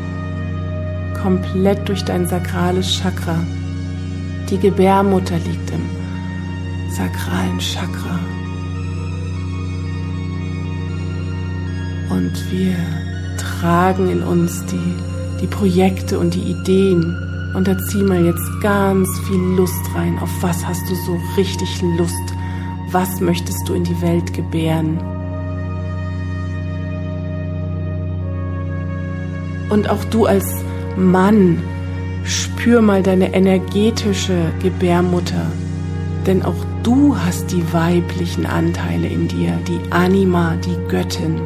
komplett 1.22 1.88
durch 1.88 2.04
dein 2.04 2.26
sakrales 2.26 2.98
Chakra. 2.98 3.38
Die 4.50 4.58
Gebärmutter 4.58 5.36
liegt 5.36 5.70
im 5.70 5.82
sakralen 6.90 7.58
Chakra. 7.60 8.18
Und 12.10 12.32
wir 12.50 12.76
tragen 13.38 14.10
in 14.10 14.22
uns 14.22 14.64
die, 14.66 15.40
die 15.40 15.46
Projekte 15.46 16.18
und 16.18 16.34
die 16.34 16.42
Ideen. 16.42 17.16
Und 17.54 17.68
da 17.68 17.78
zieh 17.78 18.02
mal 18.02 18.24
jetzt 18.24 18.50
ganz 18.60 19.08
viel 19.26 19.40
Lust 19.56 19.94
rein. 19.94 20.18
Auf 20.18 20.30
was 20.40 20.66
hast 20.66 20.82
du 20.90 20.94
so 20.94 21.18
richtig 21.36 21.82
Lust? 21.96 22.34
Was 22.90 23.20
möchtest 23.20 23.68
du 23.68 23.74
in 23.74 23.84
die 23.84 24.00
Welt 24.02 24.34
gebären? 24.34 24.98
Und 29.70 29.88
auch 29.88 30.04
du 30.04 30.26
als 30.26 30.44
Mann, 30.96 31.62
spür 32.24 32.82
mal 32.82 33.02
deine 33.02 33.34
energetische 33.34 34.52
Gebärmutter, 34.62 35.46
denn 36.26 36.42
auch 36.42 36.64
du 36.82 37.16
hast 37.16 37.50
die 37.50 37.64
weiblichen 37.72 38.46
Anteile 38.46 39.08
in 39.08 39.28
dir, 39.28 39.58
die 39.66 39.80
Anima, 39.90 40.56
die 40.56 40.76
Göttin. 40.88 41.40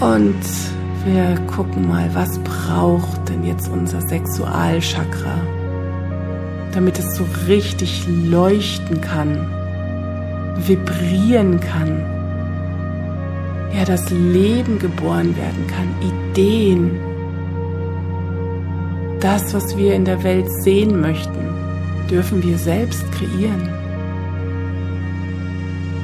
Und 0.00 0.42
wir 1.04 1.38
gucken 1.46 1.86
mal, 1.86 2.10
was 2.12 2.38
braucht 2.40 3.28
denn 3.28 3.44
jetzt 3.44 3.68
unser 3.68 4.00
Sexualchakra, 4.00 5.36
damit 6.72 6.98
es 6.98 7.16
so 7.16 7.24
richtig 7.46 8.06
leuchten 8.08 9.00
kann 9.00 9.61
vibrieren 10.56 11.60
kann. 11.60 12.04
Ja, 13.74 13.84
das 13.84 14.10
Leben 14.10 14.78
geboren 14.78 15.36
werden 15.36 15.66
kann, 15.66 15.88
Ideen. 16.00 17.00
Das, 19.20 19.54
was 19.54 19.76
wir 19.76 19.94
in 19.94 20.04
der 20.04 20.22
Welt 20.24 20.50
sehen 20.62 21.00
möchten, 21.00 21.48
dürfen 22.10 22.42
wir 22.42 22.58
selbst 22.58 23.10
kreieren. 23.12 23.68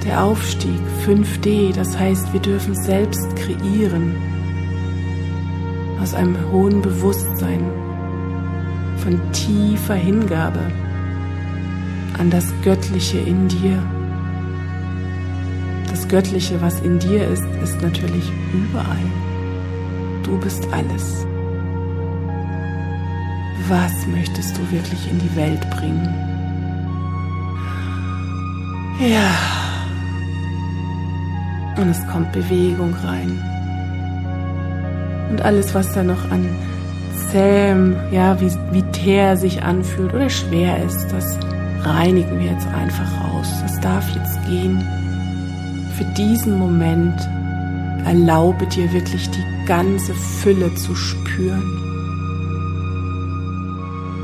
Der 0.04 0.24
Aufstieg 0.24 0.80
5D, 1.04 1.74
das 1.74 1.98
heißt, 1.98 2.32
wir 2.32 2.40
dürfen 2.40 2.74
selbst 2.74 3.36
kreieren. 3.36 4.16
Aus 6.00 6.14
einem 6.14 6.36
hohen 6.50 6.80
Bewusstsein, 6.80 7.60
von 8.98 9.20
tiefer 9.32 9.94
Hingabe 9.94 10.60
an 12.18 12.30
das 12.30 12.52
Göttliche 12.62 13.18
in 13.18 13.48
dir. 13.48 13.82
Göttliche, 16.08 16.60
was 16.62 16.80
in 16.80 16.98
dir 16.98 17.28
ist, 17.28 17.44
ist 17.62 17.80
natürlich 17.82 18.32
überall. 18.52 18.96
Du 20.22 20.38
bist 20.38 20.66
alles. 20.72 21.26
Was 23.68 24.06
möchtest 24.06 24.56
du 24.56 24.70
wirklich 24.70 25.10
in 25.10 25.18
die 25.18 25.36
Welt 25.36 25.68
bringen? 25.70 26.08
Ja. 28.98 29.30
Und 31.80 31.90
es 31.90 32.06
kommt 32.08 32.32
Bewegung 32.32 32.94
rein. 33.04 33.38
Und 35.30 35.42
alles, 35.42 35.74
was 35.74 35.92
da 35.92 36.02
noch 36.02 36.30
an 36.30 36.48
zähm, 37.30 37.94
ja, 38.10 38.40
wie, 38.40 38.50
wie 38.72 38.82
teer 38.92 39.36
sich 39.36 39.62
anfühlt 39.62 40.14
oder 40.14 40.30
schwer 40.30 40.82
ist, 40.82 41.06
das 41.12 41.38
reinigen 41.82 42.40
wir 42.40 42.50
jetzt 42.52 42.66
einfach 42.68 43.08
raus. 43.22 43.48
Das 43.62 43.78
darf 43.80 44.08
jetzt 44.14 44.42
gehen 44.46 44.82
für 45.98 46.04
diesen 46.04 46.56
Moment 46.58 47.20
erlaube 48.06 48.66
dir 48.68 48.92
wirklich 48.92 49.28
die 49.30 49.66
ganze 49.66 50.14
Fülle 50.14 50.72
zu 50.76 50.94
spüren. 50.94 51.62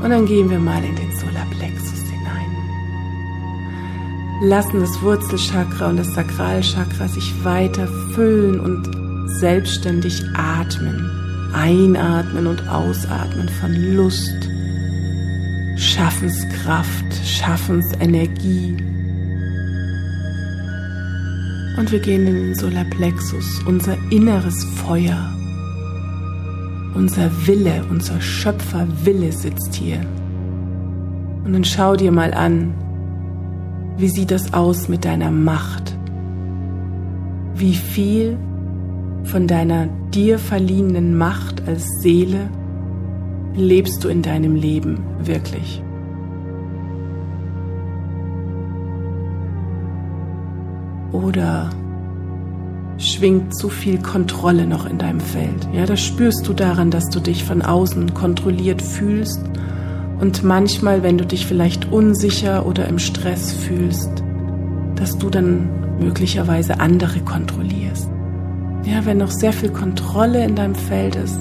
Und 0.01 0.09
dann 0.09 0.25
gehen 0.25 0.49
wir 0.49 0.59
mal 0.59 0.81
in 0.83 0.95
den 0.95 1.11
Solarplexus 1.17 1.99
hinein. 2.09 2.55
Lassen 4.41 4.79
das 4.79 5.01
Wurzelchakra 5.01 5.89
und 5.89 5.97
das 5.97 6.13
Sakralchakra 6.13 7.09
sich 7.09 7.43
weiter 7.43 7.87
füllen 8.13 8.59
und 8.59 8.89
selbstständig 9.39 10.23
atmen. 10.33 11.11
Einatmen 11.53 12.47
und 12.47 12.67
ausatmen 12.69 13.49
von 13.49 13.73
Lust, 13.95 14.49
Schaffenskraft, 15.77 17.05
Schaffensenergie 17.25 18.75
und 21.77 21.91
wir 21.91 21.99
gehen 21.99 22.27
in 22.27 22.35
den 22.35 22.55
Solarplexus, 22.55 23.61
unser 23.65 23.97
inneres 24.09 24.63
Feuer. 24.63 25.31
Unser 26.93 27.29
Wille, 27.45 27.83
unser 27.89 28.21
Schöpferwille 28.21 29.31
sitzt 29.31 29.75
hier. 29.75 29.99
Und 31.43 31.53
dann 31.53 31.65
schau 31.65 31.95
dir 31.95 32.11
mal 32.11 32.33
an, 32.33 32.73
wie 33.97 34.09
sieht 34.09 34.31
das 34.31 34.53
aus 34.53 34.87
mit 34.87 35.05
deiner 35.05 35.31
Macht? 35.31 35.97
Wie 37.55 37.75
viel 37.75 38.37
von 39.23 39.47
deiner 39.47 39.87
dir 40.13 40.39
verliehenen 40.39 41.17
Macht 41.17 41.67
als 41.67 41.87
Seele 42.01 42.49
lebst 43.55 44.03
du 44.03 44.09
in 44.09 44.21
deinem 44.21 44.55
Leben 44.55 44.99
wirklich? 45.23 45.81
Oder 51.11 51.69
schwingt 52.97 53.55
zu 53.55 53.69
viel 53.69 54.01
Kontrolle 54.01 54.65
noch 54.65 54.85
in 54.85 54.97
deinem 54.97 55.19
Feld? 55.19 55.67
Ja, 55.73 55.85
das 55.85 56.01
spürst 56.01 56.47
du 56.47 56.53
daran, 56.53 56.91
dass 56.91 57.09
du 57.09 57.19
dich 57.19 57.43
von 57.43 57.61
außen 57.61 58.13
kontrolliert 58.13 58.81
fühlst 58.81 59.41
und 60.19 60.43
manchmal, 60.43 61.03
wenn 61.03 61.17
du 61.17 61.25
dich 61.25 61.45
vielleicht 61.45 61.91
unsicher 61.91 62.65
oder 62.65 62.87
im 62.87 62.99
Stress 62.99 63.51
fühlst, 63.51 64.23
dass 64.95 65.17
du 65.17 65.29
dann 65.29 65.69
möglicherweise 65.99 66.79
andere 66.79 67.19
kontrollierst. 67.19 68.09
Ja, 68.85 69.05
wenn 69.05 69.17
noch 69.17 69.31
sehr 69.31 69.51
viel 69.51 69.71
Kontrolle 69.71 70.43
in 70.43 70.55
deinem 70.55 70.75
Feld 70.75 71.15
ist, 71.15 71.39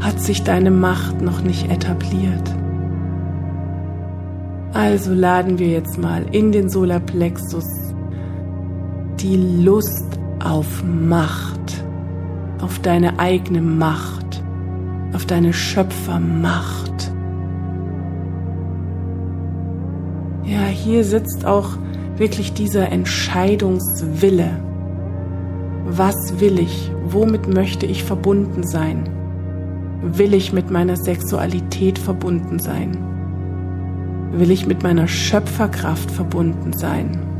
hat 0.00 0.20
sich 0.20 0.42
deine 0.42 0.70
Macht 0.70 1.22
noch 1.22 1.42
nicht 1.42 1.70
etabliert. 1.70 2.50
Also 4.72 5.14
laden 5.14 5.58
wir 5.58 5.68
jetzt 5.68 5.96
mal 5.98 6.26
in 6.32 6.52
den 6.52 6.68
Solarplexus 6.68 7.85
die 9.20 9.36
Lust 9.36 10.18
auf 10.44 10.84
Macht, 10.84 11.84
auf 12.60 12.78
deine 12.80 13.18
eigene 13.18 13.60
Macht, 13.60 14.42
auf 15.12 15.26
deine 15.26 15.52
Schöpfermacht. 15.52 17.12
Ja, 20.44 20.66
hier 20.66 21.04
sitzt 21.04 21.44
auch 21.44 21.70
wirklich 22.16 22.52
dieser 22.52 22.90
Entscheidungswille. 22.92 24.50
Was 25.86 26.40
will 26.40 26.58
ich? 26.58 26.90
Womit 27.06 27.52
möchte 27.52 27.86
ich 27.86 28.04
verbunden 28.04 28.66
sein? 28.66 29.08
Will 30.02 30.34
ich 30.34 30.52
mit 30.52 30.70
meiner 30.70 30.96
Sexualität 30.96 31.98
verbunden 31.98 32.58
sein? 32.58 32.96
Will 34.32 34.50
ich 34.50 34.66
mit 34.66 34.82
meiner 34.82 35.08
Schöpferkraft 35.08 36.10
verbunden 36.10 36.72
sein? 36.74 37.35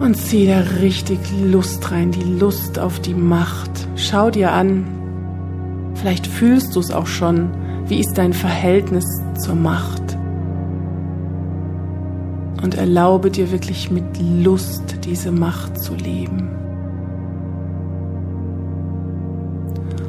Und 0.00 0.16
zieh 0.16 0.46
da 0.46 0.60
richtig 0.80 1.20
Lust 1.44 1.90
rein, 1.90 2.10
die 2.10 2.38
Lust 2.38 2.78
auf 2.78 3.00
die 3.00 3.14
Macht. 3.14 3.70
Schau 3.96 4.30
dir 4.30 4.52
an, 4.52 4.84
Vielleicht 6.04 6.26
fühlst 6.26 6.76
du 6.76 6.80
es 6.80 6.90
auch 6.90 7.06
schon. 7.06 7.50
Wie 7.86 8.00
ist 8.00 8.18
dein 8.18 8.32
Verhältnis 8.32 9.04
zur 9.38 9.54
Macht? 9.54 10.02
Und 12.62 12.74
erlaube 12.74 13.30
dir 13.30 13.50
wirklich 13.50 13.90
mit 13.90 14.04
Lust 14.20 14.96
diese 15.04 15.30
Macht 15.30 15.80
zu 15.80 15.94
leben. 15.94 16.50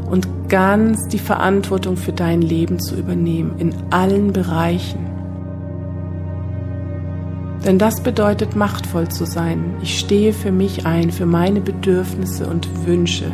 Und 0.10 0.28
ganz 0.50 1.00
die 1.08 1.20
Verantwortung 1.20 1.98
für 1.98 2.14
dein 2.14 2.42
Leben 2.42 2.80
zu 2.80 2.96
übernehmen 2.96 3.56
in 3.58 3.74
allen 3.90 4.32
Bereichen. 4.32 5.15
Denn 7.66 7.80
das 7.80 8.02
bedeutet 8.02 8.56
machtvoll 8.56 9.08
zu 9.10 9.26
sein. 9.26 9.76
Ich 9.82 9.98
stehe 9.98 10.34
für 10.34 10.52
mich 10.52 10.86
ein, 10.86 11.10
für 11.12 11.26
meine 11.26 11.62
Bedürfnisse 11.62 12.46
und 12.46 12.86
Wünsche. 12.86 13.32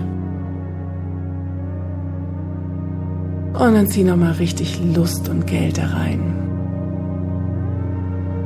Und 3.53 3.73
dann 3.75 3.87
zieh 3.87 4.05
nochmal 4.05 4.31
richtig 4.33 4.79
Lust 4.95 5.27
und 5.27 5.45
Geld 5.47 5.77
da 5.77 5.87
rein. 5.87 6.33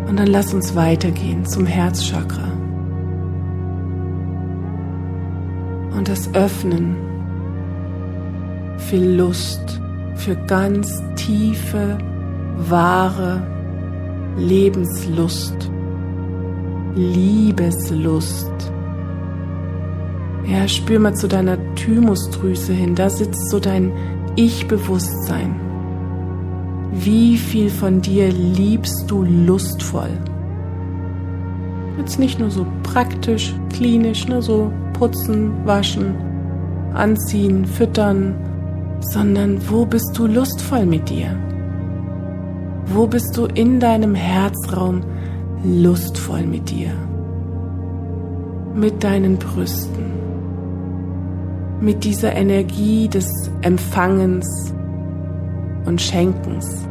Und 0.10 0.18
dann 0.18 0.28
lass 0.28 0.54
uns 0.56 0.76
weitergehen 0.76 1.46
zum 1.46 1.68
Herzchakra. 1.68 2.52
Und 5.96 6.10
das 6.10 6.34
Öffnen 6.34 6.96
für 8.78 8.98
Lust, 8.98 9.80
für 10.16 10.36
ganz 10.48 11.02
tiefe, 11.16 11.98
wahre 12.58 13.42
Lebenslust, 14.38 15.72
Liebeslust. 16.96 18.72
Ja, 20.46 20.66
spür 20.66 21.00
mal 21.00 21.14
zu 21.14 21.28
deiner 21.28 21.58
Thymusdrüse 21.76 22.72
hin, 22.72 22.96
da 22.96 23.10
sitzt 23.10 23.50
so 23.50 23.60
dein 23.60 23.92
Ich-Bewusstsein. 24.38 25.60
Wie 26.94 27.38
viel 27.38 27.70
von 27.70 28.00
dir 28.00 28.30
liebst 28.30 29.12
du 29.12 29.24
lustvoll? 29.24 30.18
Jetzt 31.98 32.18
nicht 32.18 32.40
nur 32.40 32.50
so 32.50 32.66
praktisch, 32.84 33.54
klinisch, 33.74 34.28
nur 34.30 34.42
so 34.42 34.72
putzen, 34.94 35.52
waschen, 35.66 36.16
anziehen, 36.94 37.66
füttern, 37.66 38.36
sondern 39.02 39.60
wo 39.70 39.86
bist 39.86 40.18
du 40.18 40.28
lustvoll 40.28 40.86
mit 40.86 41.10
dir? 41.10 41.38
Wo 42.86 43.06
bist 43.06 43.36
du 43.36 43.48
in 43.48 43.82
deinem 43.82 44.16
Herzraum 44.16 45.02
lustvoll 45.66 46.46
mit 46.46 46.70
dir? 46.70 46.92
Mit 48.76 49.04
deinen 49.04 49.38
Brüsten, 49.38 50.06
mit 51.82 52.04
dieser 52.04 52.34
Energie 52.34 53.08
des 53.08 53.30
Empfangens 53.62 54.74
und 55.86 56.02
Schenkens. 56.02 56.88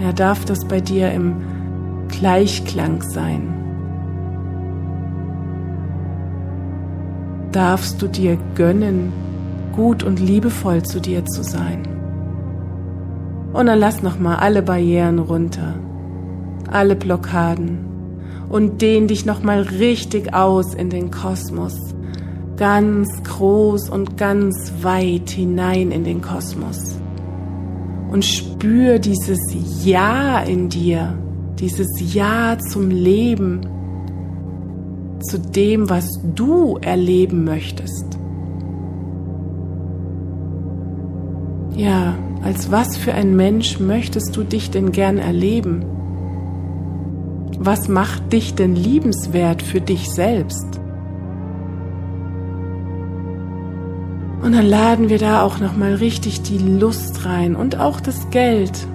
Ja, 0.00 0.12
darf 0.12 0.44
das 0.44 0.64
bei 0.64 0.80
dir 0.80 1.12
im 1.12 1.36
Gleichklang 2.08 3.02
sein? 3.02 3.52
Darfst 7.52 8.00
du 8.02 8.06
dir 8.06 8.38
gönnen, 8.54 9.12
gut 9.74 10.02
und 10.02 10.20
liebevoll 10.20 10.82
zu 10.82 11.00
dir 11.00 11.24
zu 11.24 11.42
sein? 11.42 11.82
Und 13.52 13.66
dann 13.66 13.78
lass 13.78 14.02
noch 14.02 14.18
mal 14.18 14.36
alle 14.36 14.62
Barrieren 14.62 15.18
runter, 15.18 15.74
alle 16.72 16.96
Blockaden 16.96 17.78
und 18.48 18.80
dehn 18.82 19.08
dich 19.08 19.26
noch 19.26 19.42
mal 19.42 19.62
richtig 19.62 20.34
aus 20.34 20.74
in 20.74 20.90
den 20.90 21.10
Kosmos, 21.10 21.76
ganz 22.56 23.08
groß 23.24 23.90
und 23.90 24.16
ganz 24.16 24.72
weit 24.82 25.30
hinein 25.30 25.90
in 25.90 26.04
den 26.04 26.22
Kosmos 26.22 26.96
und 28.10 28.24
spür 28.24 28.98
dieses 28.98 29.38
Ja 29.84 30.40
in 30.40 30.68
dir, 30.68 31.18
dieses 31.58 31.88
Ja 32.14 32.56
zum 32.58 32.90
Leben, 32.90 33.60
zu 35.20 35.38
dem, 35.38 35.90
was 35.90 36.08
du 36.34 36.78
erleben 36.80 37.44
möchtest. 37.44 38.18
Ja, 41.74 42.14
als 42.42 42.70
was 42.70 42.96
für 42.96 43.12
ein 43.12 43.36
Mensch 43.36 43.80
möchtest 43.80 44.36
du 44.36 44.44
dich 44.44 44.70
denn 44.70 44.92
gern 44.92 45.18
erleben? 45.18 45.84
Was 47.58 47.88
macht 47.88 48.32
dich 48.32 48.54
denn 48.54 48.76
liebenswert 48.76 49.62
für 49.62 49.80
dich 49.80 50.10
selbst? 50.10 50.80
Und 54.46 54.52
dann 54.52 54.66
laden 54.66 55.08
wir 55.08 55.18
da 55.18 55.42
auch 55.42 55.58
noch 55.58 55.76
mal 55.76 55.94
richtig 55.94 56.42
die 56.42 56.58
Lust 56.58 57.24
rein 57.24 57.56
und 57.56 57.80
auch 57.80 57.98
das 57.98 58.30
Geld. 58.30 58.86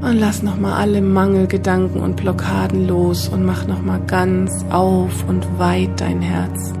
Und 0.00 0.18
lass 0.18 0.42
noch 0.42 0.58
mal 0.58 0.80
alle 0.80 1.02
Mangelgedanken 1.02 2.00
und 2.00 2.16
Blockaden 2.16 2.88
los 2.88 3.28
und 3.28 3.44
mach 3.44 3.66
noch 3.66 3.82
mal 3.82 4.00
ganz 4.06 4.64
auf 4.70 5.28
und 5.28 5.46
weit 5.58 6.00
dein 6.00 6.22
Herz. 6.22 6.72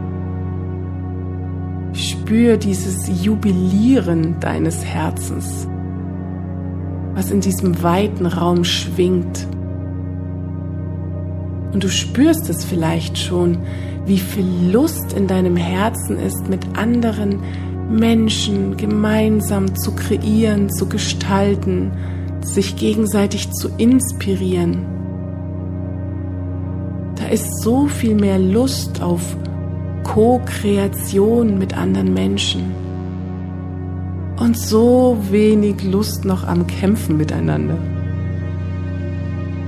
Spür 1.92 2.56
dieses 2.56 3.22
Jubilieren 3.22 4.40
deines 4.40 4.82
Herzens, 4.86 5.67
was 7.18 7.32
in 7.32 7.40
diesem 7.40 7.82
weiten 7.82 8.26
Raum 8.26 8.62
schwingt. 8.62 9.48
Und 11.72 11.82
du 11.82 11.88
spürst 11.88 12.48
es 12.48 12.64
vielleicht 12.64 13.18
schon, 13.18 13.58
wie 14.06 14.20
viel 14.20 14.46
Lust 14.70 15.14
in 15.14 15.26
deinem 15.26 15.56
Herzen 15.56 16.16
ist, 16.16 16.48
mit 16.48 16.78
anderen 16.78 17.40
Menschen 17.90 18.76
gemeinsam 18.76 19.76
zu 19.76 19.96
kreieren, 19.96 20.70
zu 20.70 20.86
gestalten, 20.88 21.90
sich 22.40 22.76
gegenseitig 22.76 23.50
zu 23.50 23.68
inspirieren. 23.78 24.86
Da 27.16 27.26
ist 27.26 27.48
so 27.64 27.88
viel 27.88 28.14
mehr 28.14 28.38
Lust 28.38 29.02
auf 29.02 29.36
Co-Kreation 30.04 31.58
mit 31.58 31.76
anderen 31.76 32.14
Menschen 32.14 32.87
und 34.40 34.58
so 34.58 35.18
wenig 35.30 35.82
Lust 35.84 36.24
noch 36.24 36.46
am 36.46 36.66
Kämpfen 36.66 37.16
miteinander. 37.16 37.78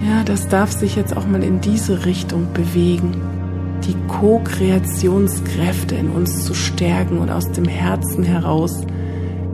Ja, 0.06 0.22
das 0.24 0.48
darf 0.48 0.72
sich 0.72 0.96
jetzt 0.96 1.16
auch 1.16 1.26
mal 1.26 1.42
in 1.42 1.60
diese 1.60 2.06
Richtung 2.06 2.46
bewegen 2.54 3.14
die 3.86 3.96
Co-Kreationskräfte 4.08 5.94
in 5.94 6.10
uns 6.10 6.44
zu 6.44 6.54
stärken 6.54 7.18
und 7.18 7.30
aus 7.30 7.50
dem 7.52 7.64
Herzen 7.64 8.24
heraus 8.24 8.82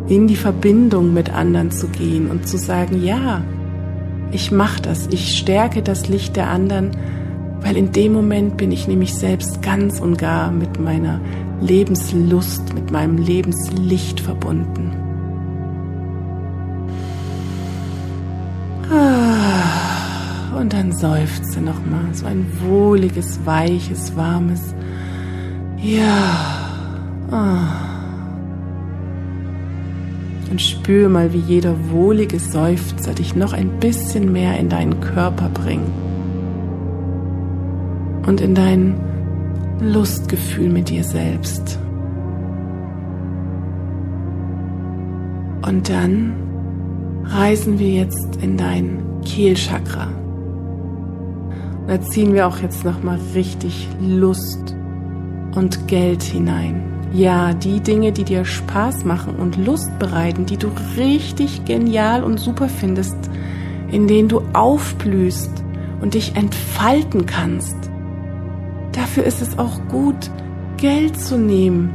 in 0.09 0.27
die 0.27 0.37
Verbindung 0.37 1.13
mit 1.13 1.33
anderen 1.33 1.71
zu 1.71 1.89
gehen 1.89 2.31
und 2.31 2.47
zu 2.47 2.59
sagen, 2.59 3.03
ja, 3.03 3.43
ich 4.33 4.51
mache 4.51 4.83
das, 4.83 5.09
ich 5.09 5.37
stärke 5.39 5.83
das 5.83 6.09
Licht 6.09 6.37
der 6.37 6.49
anderen, 6.51 6.91
weil 7.61 7.77
in 7.77 7.93
dem 7.93 8.13
Moment 8.13 8.57
bin 8.57 8.73
ich 8.73 8.87
nämlich 8.87 9.15
selbst 9.15 9.63
ganz 9.63 10.01
und 10.01 10.19
gar 10.19 10.51
mit 10.51 10.81
meiner 10.81 11.21
Lebenslust, 11.61 12.75
mit 12.75 12.91
meinem 12.91 13.17
Lebenslicht 13.19 14.21
verbunden. 14.21 15.06
Und 20.67 20.73
dann 20.73 20.91
seufze 20.91 21.61
nochmal, 21.61 22.13
so 22.13 22.27
ein 22.27 22.45
wohliges, 22.61 23.39
weiches, 23.45 24.17
warmes 24.17 24.75
Ja. 25.81 26.11
Oh. 27.31 27.61
Und 30.51 30.61
spür 30.61 31.09
mal, 31.09 31.33
wie 31.33 31.39
jeder 31.39 31.77
wohlige 31.93 32.41
Seufzer 32.41 33.15
dich 33.15 33.37
noch 33.37 33.53
ein 33.53 33.79
bisschen 33.79 34.33
mehr 34.33 34.59
in 34.59 34.69
deinen 34.69 34.99
Körper 34.99 35.51
bringt. 35.51 35.87
Und 38.27 38.41
in 38.41 38.57
dein 38.57 38.97
Lustgefühl 39.79 40.69
mit 40.69 40.89
dir 40.91 41.05
selbst. 41.05 41.79
Und 45.65 45.89
dann 45.89 46.33
reisen 47.23 47.79
wir 47.79 47.91
jetzt 47.91 48.35
in 48.43 48.57
dein 48.57 48.99
Kehlchakra. 49.25 50.09
Da 51.87 52.01
ziehen 52.01 52.35
wir 52.35 52.49
auch 52.49 52.59
jetzt 52.59 52.85
nochmal 52.85 53.19
richtig 53.35 53.89
Lust 54.01 54.75
und 55.55 55.87
Geld 55.87 56.23
hinein. 56.23 56.83
Ja, 57.13 57.55
die 57.55 57.81
Dinge, 57.81 58.13
die 58.13 58.25
dir 58.25 58.45
Spaß 58.45 59.05
machen 59.05 59.37
und 59.37 59.57
Lust 59.57 59.97
bereiten, 59.99 60.47
die 60.47 60.57
du 60.57 60.69
richtig 60.97 61.65
genial 61.65 62.25
und 62.25 62.39
super 62.39 62.69
findest, 62.69 63.17
in 63.91 64.09
denen 64.09 64.29
du 64.29 64.43
aufblühst 64.53 65.51
und 66.01 66.15
dich 66.15 66.35
entfalten 66.35 67.25
kannst. 67.25 67.77
Dafür 68.93 69.25
ist 69.25 69.41
es 69.41 69.59
auch 69.59 69.79
gut, 69.89 70.31
Geld 70.77 71.19
zu 71.19 71.39
nehmen. 71.39 71.91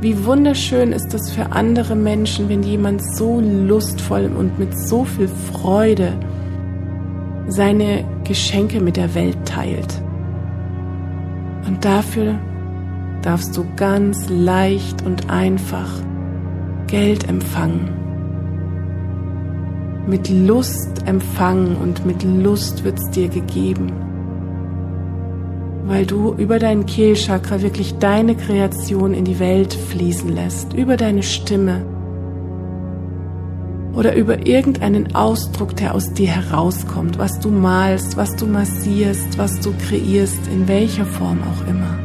Wie 0.00 0.24
wunderschön 0.24 0.92
ist 0.92 1.12
das 1.12 1.30
für 1.30 1.52
andere 1.52 1.94
Menschen, 1.94 2.48
wenn 2.48 2.62
jemand 2.62 3.02
so 3.16 3.40
lustvoll 3.40 4.30
und 4.34 4.58
mit 4.58 4.76
so 4.78 5.04
viel 5.04 5.28
Freude 5.28 6.14
seine 7.50 8.04
Geschenke 8.24 8.80
mit 8.80 8.96
der 8.96 9.14
Welt 9.14 9.38
teilt. 9.44 10.02
Und 11.66 11.84
dafür 11.84 12.38
darfst 13.22 13.56
du 13.56 13.64
ganz 13.76 14.28
leicht 14.28 15.02
und 15.02 15.30
einfach 15.30 15.90
Geld 16.86 17.28
empfangen. 17.28 17.90
Mit 20.06 20.28
Lust 20.28 21.06
empfangen 21.06 21.76
und 21.76 22.04
mit 22.06 22.24
Lust 22.24 22.84
wird 22.84 22.98
es 22.98 23.10
dir 23.10 23.28
gegeben. 23.28 23.92
Weil 25.84 26.06
du 26.06 26.34
über 26.34 26.58
dein 26.58 26.86
Kehlchakra 26.86 27.62
wirklich 27.62 27.98
deine 27.98 28.34
Kreation 28.34 29.12
in 29.12 29.24
die 29.24 29.38
Welt 29.38 29.74
fließen 29.74 30.34
lässt, 30.34 30.72
über 30.72 30.96
deine 30.96 31.22
Stimme 31.22 31.84
oder 33.94 34.14
über 34.14 34.46
irgendeinen 34.46 35.14
Ausdruck, 35.14 35.76
der 35.76 35.94
aus 35.94 36.12
dir 36.12 36.28
herauskommt, 36.28 37.18
was 37.18 37.40
du 37.40 37.50
malst, 37.50 38.16
was 38.16 38.36
du 38.36 38.46
massierst, 38.46 39.36
was 39.36 39.60
du 39.60 39.72
kreierst, 39.72 40.46
in 40.52 40.68
welcher 40.68 41.04
Form 41.04 41.38
auch 41.42 41.66
immer. 41.68 41.98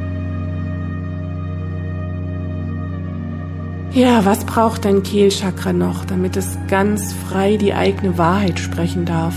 Ja, 3.94 4.26
was 4.26 4.44
braucht 4.44 4.84
dein 4.84 5.04
Kehlchakra 5.04 5.72
noch, 5.72 6.04
damit 6.04 6.36
es 6.36 6.58
ganz 6.68 7.14
frei 7.14 7.56
die 7.56 7.74
eigene 7.74 8.18
Wahrheit 8.18 8.60
sprechen 8.60 9.06
darf? 9.06 9.36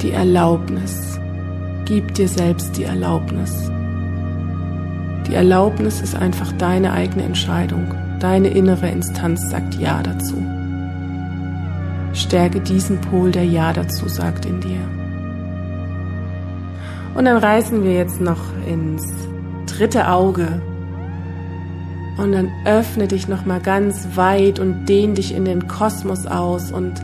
Die 0.00 0.12
Erlaubnis. 0.12 1.18
Gib 1.84 2.14
dir 2.14 2.28
selbst 2.28 2.78
die 2.78 2.84
Erlaubnis. 2.84 3.70
Die 5.28 5.34
Erlaubnis 5.34 6.00
ist 6.00 6.14
einfach 6.14 6.52
deine 6.52 6.92
eigene 6.92 7.24
Entscheidung. 7.24 7.94
Deine 8.20 8.48
innere 8.48 8.88
Instanz 8.88 9.50
sagt 9.50 9.74
Ja 9.74 10.02
dazu. 10.02 10.36
Stärke 12.12 12.60
diesen 12.60 13.00
Pol, 13.00 13.32
der 13.32 13.44
Ja 13.44 13.72
dazu 13.72 14.08
sagt 14.08 14.46
in 14.46 14.60
dir. 14.60 14.80
Und 17.14 17.24
dann 17.24 17.38
reißen 17.38 17.82
wir 17.82 17.92
jetzt 17.92 18.20
noch 18.20 18.40
ins 18.70 19.04
dritte 19.66 20.08
Auge. 20.10 20.62
Und 22.18 22.32
dann 22.32 22.50
öffne 22.64 23.08
dich 23.08 23.28
nochmal 23.28 23.60
ganz 23.60 24.08
weit 24.14 24.58
und 24.58 24.86
dehn 24.86 25.14
dich 25.14 25.34
in 25.34 25.44
den 25.44 25.66
Kosmos 25.66 26.26
aus 26.26 26.72
und 26.72 26.94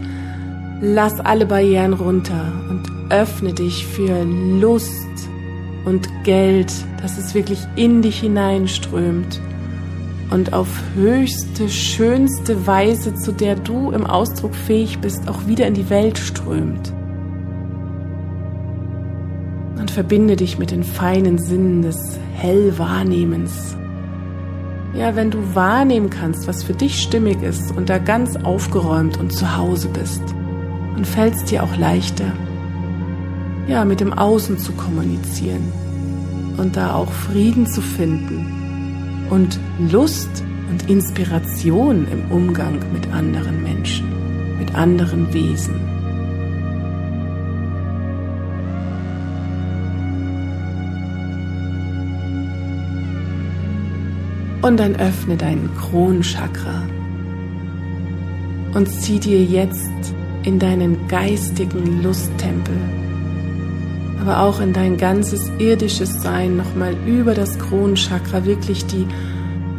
lass 0.81 1.21
alle 1.21 1.45
Barrieren 1.45 1.93
runter 1.93 2.53
und 2.71 2.83
öffne 3.11 3.53
dich 3.53 3.87
für 3.87 4.25
Lust 4.25 5.12
und 5.85 6.09
Geld, 6.25 6.73
dass 7.01 7.19
es 7.19 7.35
wirklich 7.35 7.61
in 7.77 8.03
dich 8.03 8.21
hineinströmt 8.21 9.41
und 10.31 10.53
auf 10.55 10.69
höchste, 10.95 11.69
schönste 11.69 12.67
Weise, 12.67 13.15
zu 13.15 13.33
der 13.33 13.55
du 13.55 13.91
im 13.91 14.07
Ausdruck 14.07 14.55
fähig 14.55 14.99
bist, 15.01 15.29
auch 15.29 15.47
wieder 15.47 15.67
in 15.67 15.75
die 15.75 15.91
Welt 15.91 16.19
strömt. 16.19 16.93
Und 19.79 19.91
verbinde 19.91 20.37
dich 20.37 20.59
mit 20.59 20.71
den 20.71 20.85
feinen 20.85 21.39
Sinnen 21.39 21.83
des 21.83 22.19
Hellwahrnehmens. 22.35 23.77
Ja, 24.95 25.17
wenn 25.17 25.31
du 25.31 25.55
wahrnehmen 25.55 26.09
kannst, 26.09 26.47
was 26.47 26.63
für 26.63 26.75
dich 26.75 27.03
stimmig 27.03 27.43
ist 27.43 27.75
und 27.77 27.89
da 27.89 27.99
ganz 27.99 28.37
aufgeräumt 28.37 29.19
und 29.19 29.33
zu 29.33 29.57
Hause 29.57 29.89
bist, 29.89 30.23
dann 30.95 31.05
fällt 31.05 31.35
es 31.35 31.45
dir 31.45 31.63
auch 31.63 31.77
leichter, 31.77 32.33
ja, 33.67 33.85
mit 33.85 34.01
dem 34.01 34.13
Außen 34.13 34.59
zu 34.59 34.73
kommunizieren 34.73 35.73
und 36.57 36.77
da 36.77 36.95
auch 36.95 37.11
Frieden 37.11 37.67
zu 37.67 37.81
finden 37.81 39.27
und 39.31 39.59
Lust 39.91 40.45
und 40.71 40.89
Inspiration 40.91 42.07
im 42.11 42.31
Umgang 42.31 42.81
mit 42.93 43.13
anderen 43.13 43.63
Menschen, 43.63 44.09
mit 44.59 44.75
anderen 44.75 45.33
Wesen. 45.33 45.75
Und 54.63 54.79
dann 54.79 54.95
öffne 54.97 55.37
deinen 55.37 55.71
Kronchakra 55.77 56.83
und 58.75 58.89
zieh 58.89 59.19
dir 59.19 59.43
jetzt 59.43 59.91
in 60.45 60.59
deinen 60.59 61.09
geistigen 61.09 62.03
Lusttempel 62.03 62.77
aber 64.23 64.41
auch 64.41 64.61
in 64.61 64.73
dein 64.73 64.99
ganzes 64.99 65.51
irdisches 65.59 66.23
Sein 66.23 66.57
nochmal 66.57 66.95
über 67.07 67.35
das 67.35 67.59
Kronenchakra 67.59 68.45
wirklich 68.45 68.87
die 68.87 69.09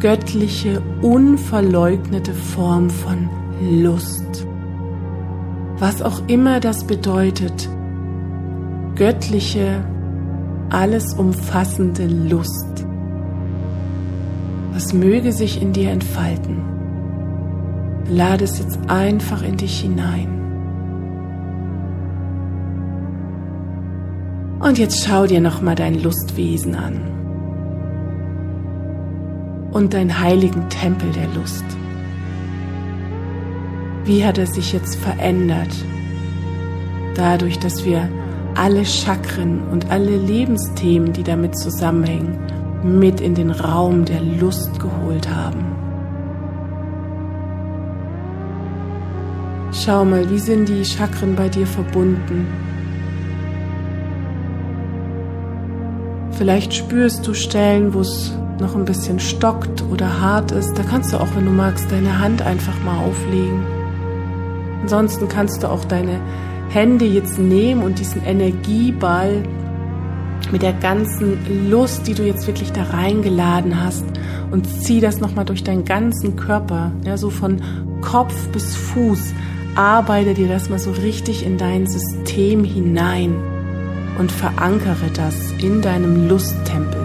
göttliche, 0.00 0.82
unverleugnete 1.00 2.34
Form 2.34 2.90
von 2.90 3.30
Lust. 3.62 4.46
Was 5.78 6.02
auch 6.02 6.28
immer 6.28 6.60
das 6.60 6.84
bedeutet, 6.84 7.70
göttliche, 8.96 9.82
alles 10.68 11.14
umfassende 11.14 12.06
Lust. 12.06 12.84
Was 14.74 14.92
möge 14.92 15.32
sich 15.32 15.62
in 15.62 15.72
dir 15.72 15.90
entfalten. 15.90 16.60
Lade 18.10 18.44
es 18.44 18.58
jetzt 18.58 18.78
einfach 18.88 19.42
in 19.42 19.56
dich 19.56 19.80
hinein. 19.80 20.43
Und 24.64 24.78
jetzt 24.78 25.04
schau 25.04 25.26
dir 25.26 25.42
nochmal 25.42 25.74
dein 25.74 26.02
Lustwesen 26.02 26.74
an. 26.74 27.02
Und 29.72 29.92
deinen 29.92 30.18
heiligen 30.18 30.70
Tempel 30.70 31.12
der 31.12 31.28
Lust. 31.38 31.66
Wie 34.06 34.24
hat 34.24 34.38
er 34.38 34.46
sich 34.46 34.72
jetzt 34.72 34.96
verändert? 34.96 35.68
Dadurch, 37.14 37.58
dass 37.58 37.84
wir 37.84 38.08
alle 38.54 38.86
Chakren 38.86 39.60
und 39.70 39.90
alle 39.90 40.16
Lebensthemen, 40.16 41.12
die 41.12 41.24
damit 41.24 41.58
zusammenhängen, 41.58 42.38
mit 42.82 43.20
in 43.20 43.34
den 43.34 43.50
Raum 43.50 44.06
der 44.06 44.22
Lust 44.22 44.80
geholt 44.80 45.28
haben. 45.28 45.66
Schau 49.72 50.06
mal, 50.06 50.30
wie 50.30 50.38
sind 50.38 50.70
die 50.70 50.86
Chakren 50.86 51.36
bei 51.36 51.50
dir 51.50 51.66
verbunden? 51.66 52.73
Vielleicht 56.36 56.74
spürst 56.74 57.26
du 57.26 57.34
Stellen, 57.34 57.94
wo 57.94 58.00
es 58.00 58.32
noch 58.60 58.74
ein 58.74 58.84
bisschen 58.84 59.20
stockt 59.20 59.84
oder 59.90 60.20
hart 60.20 60.50
ist. 60.50 60.76
Da 60.76 60.82
kannst 60.82 61.12
du 61.12 61.18
auch, 61.18 61.28
wenn 61.36 61.44
du 61.44 61.52
magst, 61.52 61.90
deine 61.92 62.18
Hand 62.18 62.42
einfach 62.42 62.82
mal 62.84 62.98
auflegen. 63.04 63.64
Ansonsten 64.82 65.28
kannst 65.28 65.62
du 65.62 65.68
auch 65.68 65.84
deine 65.84 66.20
Hände 66.70 67.04
jetzt 67.04 67.38
nehmen 67.38 67.82
und 67.82 68.00
diesen 68.00 68.24
Energieball 68.24 69.44
mit 70.50 70.62
der 70.62 70.72
ganzen 70.72 71.70
Lust, 71.70 72.06
die 72.06 72.14
du 72.14 72.24
jetzt 72.24 72.46
wirklich 72.46 72.72
da 72.72 72.82
reingeladen 72.82 73.82
hast 73.82 74.04
und 74.50 74.66
zieh 74.66 75.00
das 75.00 75.20
nochmal 75.20 75.44
durch 75.44 75.62
deinen 75.62 75.84
ganzen 75.84 76.36
Körper, 76.36 76.92
ja, 77.04 77.16
so 77.16 77.30
von 77.30 77.62
Kopf 78.00 78.48
bis 78.48 78.74
Fuß. 78.76 79.32
Arbeite 79.76 80.34
dir 80.34 80.48
das 80.48 80.68
mal 80.68 80.78
so 80.78 80.90
richtig 80.90 81.46
in 81.46 81.58
dein 81.58 81.86
System 81.86 82.64
hinein 82.64 83.53
und 84.18 84.30
verankere 84.30 85.10
das 85.14 85.52
in 85.58 85.82
deinem 85.82 86.28
Lusttempel. 86.28 87.00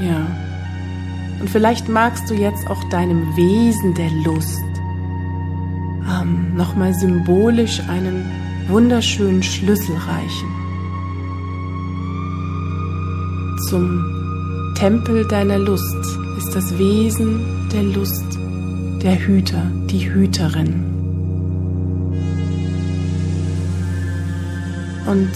Ja. 0.00 0.26
Und 1.40 1.50
vielleicht 1.50 1.88
magst 1.88 2.28
du 2.30 2.34
jetzt 2.34 2.68
auch 2.68 2.82
deinem 2.90 3.36
Wesen 3.36 3.94
der 3.94 4.10
Lust 4.24 4.62
ähm, 6.08 6.54
nochmal 6.54 6.94
symbolisch 6.94 7.80
einen 7.88 8.24
wunderschönen 8.68 9.42
Schlüssel 9.42 9.96
reichen. 9.96 10.48
Zum 13.68 14.74
Tempel 14.74 15.26
deiner 15.26 15.58
Lust 15.58 16.04
ist 16.38 16.54
das 16.54 16.78
Wesen 16.78 17.68
der 17.72 17.82
Lust, 17.82 18.38
der 19.02 19.18
Hüter, 19.26 19.70
die 19.90 20.12
Hüterin. 20.12 20.91
Und 25.06 25.30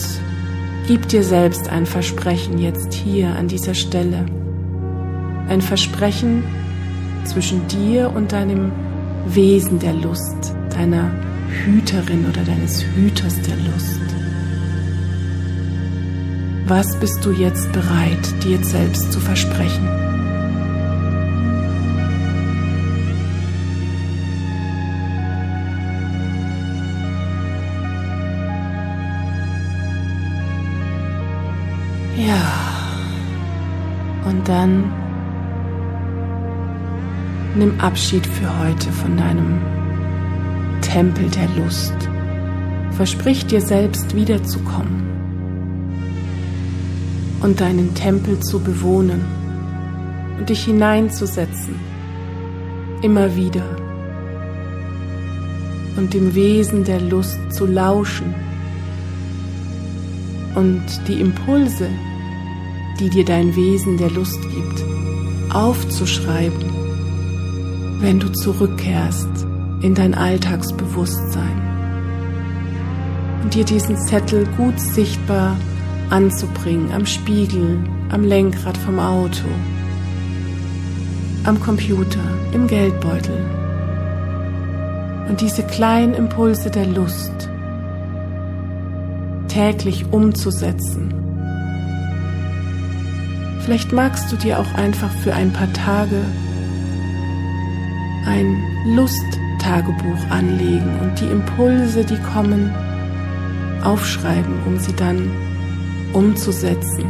gib 0.87 1.09
dir 1.09 1.23
selbst 1.23 1.69
ein 1.69 1.87
Versprechen 1.87 2.59
jetzt 2.59 2.93
hier 2.93 3.29
an 3.29 3.49
dieser 3.49 3.75
Stelle. 3.75 4.27
Ein 5.49 5.61
Versprechen 5.61 6.45
zwischen 7.25 7.67
dir 7.69 8.13
und 8.15 8.33
deinem 8.33 8.73
Wesen 9.27 9.79
der 9.79 9.93
Lust, 9.93 10.55
deiner 10.71 11.11
Hüterin 11.65 12.27
oder 12.29 12.43
deines 12.45 12.85
Hüters 12.95 13.41
der 13.43 13.57
Lust. 13.57 14.01
Was 16.67 16.99
bist 16.99 17.25
du 17.25 17.31
jetzt 17.33 17.73
bereit, 17.73 18.45
dir 18.45 18.63
selbst 18.65 19.13
zu 19.13 19.21
versprechen? 19.21 20.06
Dann 34.47 34.93
nimm 37.57 37.81
Abschied 37.81 38.27
für 38.27 38.59
heute 38.61 38.93
von 38.93 39.17
deinem 39.17 39.61
Tempel 40.83 41.29
der 41.31 41.49
Lust. 41.63 41.95
Versprich 42.93 43.45
dir 43.47 43.61
selbst 43.61 44.15
wiederzukommen 44.15 45.03
und 47.41 47.61
deinen 47.61 47.95
Tempel 47.95 48.39
zu 48.41 48.61
bewohnen 48.61 49.25
und 50.39 50.49
dich 50.49 50.65
hineinzusetzen, 50.65 51.75
immer 53.03 53.35
wieder 53.37 53.65
und 55.97 56.15
dem 56.15 56.35
Wesen 56.35 56.85
der 56.85 57.01
Lust 57.01 57.39
zu 57.51 57.67
lauschen 57.67 58.35
und 60.55 60.83
die 61.09 61.21
Impulse, 61.21 61.89
die 63.01 63.11
dir 63.11 63.25
dein 63.25 63.55
Wesen 63.57 63.99
der 63.99 64.11
Lust 64.11 64.41
gibt, 64.43 64.85
aufzuschreiben, 65.53 66.65
wenn 68.01 68.21
du 68.21 68.29
zurückkehrst 68.33 69.29
in 69.83 69.95
dein 69.95 70.15
Alltagsbewusstsein 70.15 71.67
und 73.43 73.55
dir 73.55 73.65
diesen 73.65 73.97
Zettel 73.97 74.47
gut 74.57 74.81
sichtbar 74.81 75.57
anzubringen 76.11 76.91
am 76.93 77.07
Spiegel, 77.07 77.79
am 78.11 78.25
Lenkrad 78.25 78.77
vom 78.77 78.99
Auto, 78.99 79.45
am 81.45 81.61
Computer, 81.61 82.21
im 82.53 82.67
Geldbeutel. 82.67 83.39
Und 85.29 85.41
diese 85.41 85.65
kleinen 85.65 86.15
Impulse 86.15 86.71
der 86.71 86.87
Lust 86.87 87.49
täglich 89.49 90.07
umzusetzen. 90.13 91.26
Vielleicht 93.67 93.93
magst 93.93 94.31
du 94.31 94.37
dir 94.37 94.61
auch 94.61 94.75
einfach 94.75 95.11
für 95.11 95.35
ein 95.35 95.53
paar 95.53 95.73
Tage 95.73 96.23
ein 98.25 98.63
Lusttagebuch 98.95 100.31
anlegen 100.31 101.01
und 101.01 101.21
die 101.21 101.27
Impulse, 101.27 102.05
die 102.05 102.17
kommen, 102.33 102.73
aufschreiben, 103.83 104.55
um 104.67 104.79
sie 104.79 104.93
dann 104.93 105.33
umzusetzen 106.13 107.07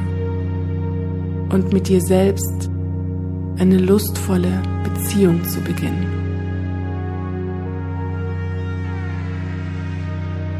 und 1.51 1.75
mit 1.75 1.89
dir 1.89 2.01
selbst 2.01 2.71
eine 3.59 3.77
lustvolle 3.77 4.63
Beziehung 4.83 5.45
zu 5.45 5.61
beginnen. 5.61 6.07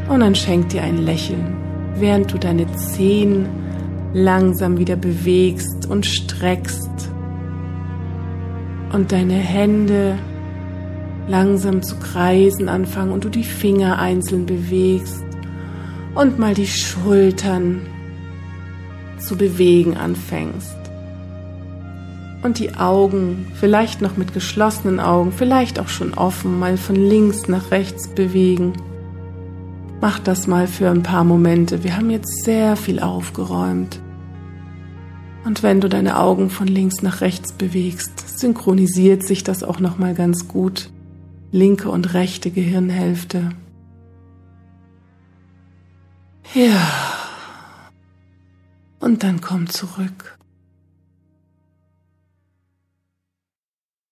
Und 0.07 0.19
dann 0.19 0.35
schenk 0.35 0.69
dir 0.69 0.83
ein 0.83 0.99
Lächeln, 0.99 1.57
während 1.95 2.31
du 2.31 2.37
deine 2.37 2.71
Zehen 2.75 3.47
langsam 4.13 4.77
wieder 4.77 4.95
bewegst 4.95 5.76
und 5.89 6.05
streckst 6.05 7.11
und 8.91 9.11
deine 9.11 9.33
Hände 9.33 10.17
langsam 11.27 11.81
zu 11.81 11.97
kreisen 11.97 12.69
anfangen 12.69 13.11
und 13.11 13.25
du 13.25 13.29
die 13.29 13.43
Finger 13.43 13.99
einzeln 13.99 14.45
bewegst 14.45 15.25
und 16.15 16.39
mal 16.39 16.53
die 16.53 16.67
Schultern 16.67 17.81
zu 19.19 19.35
bewegen 19.35 19.97
anfängst. 19.97 20.75
Und 22.43 22.59
die 22.59 22.75
Augen, 22.75 23.47
vielleicht 23.55 24.01
noch 24.01 24.15
mit 24.15 24.33
geschlossenen 24.33 24.99
Augen, 24.99 25.31
vielleicht 25.31 25.79
auch 25.79 25.89
schon 25.89 26.13
offen, 26.13 26.59
mal 26.59 26.77
von 26.77 26.95
links 26.95 27.47
nach 27.47 27.71
rechts 27.71 28.07
bewegen. 28.07 28.73
Mach 29.99 30.19
das 30.19 30.47
mal 30.47 30.67
für 30.67 30.89
ein 30.89 31.03
paar 31.03 31.23
Momente. 31.23 31.83
Wir 31.83 31.97
haben 31.97 32.11
jetzt 32.11 32.45
sehr 32.45 32.75
viel 32.75 32.99
aufgeräumt. 32.99 33.99
Und 35.47 35.63
wenn 35.63 35.79
du 35.79 35.87
deine 35.87 36.19
Augen 36.19 36.49
von 36.49 36.67
links 36.67 37.01
nach 37.01 37.21
rechts 37.21 37.53
bewegst, 37.53 38.37
synchronisiert 38.37 39.23
sich 39.23 39.45
das 39.45 39.63
auch 39.63 39.79
noch 39.79 39.97
mal 39.97 40.13
ganz 40.13 40.49
gut. 40.49 40.89
Linke 41.53 41.89
und 41.89 42.13
rechte 42.13 42.51
Gehirnhälfte. 42.51 43.51
Ja. 46.53 46.91
Und 48.99 49.23
dann 49.23 49.39
komm 49.39 49.69
zurück. 49.69 50.37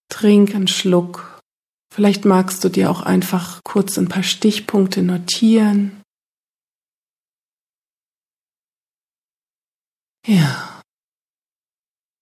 Trink 0.07 0.55
einen 0.55 0.69
Schluck. 0.69 1.41
Vielleicht 1.93 2.23
magst 2.23 2.63
du 2.63 2.69
dir 2.69 2.89
auch 2.89 3.01
einfach 3.01 3.59
kurz 3.65 3.97
ein 3.97 4.07
paar 4.07 4.23
Stichpunkte 4.23 5.03
notieren. 5.03 6.01
Ja. 10.25 10.74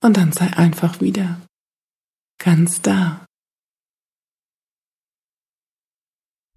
Und 0.04 0.18
dann 0.18 0.34
sei 0.34 0.48
einfach 0.58 1.00
wieder 1.00 1.40
ganz 2.38 2.82
da. 2.82 3.23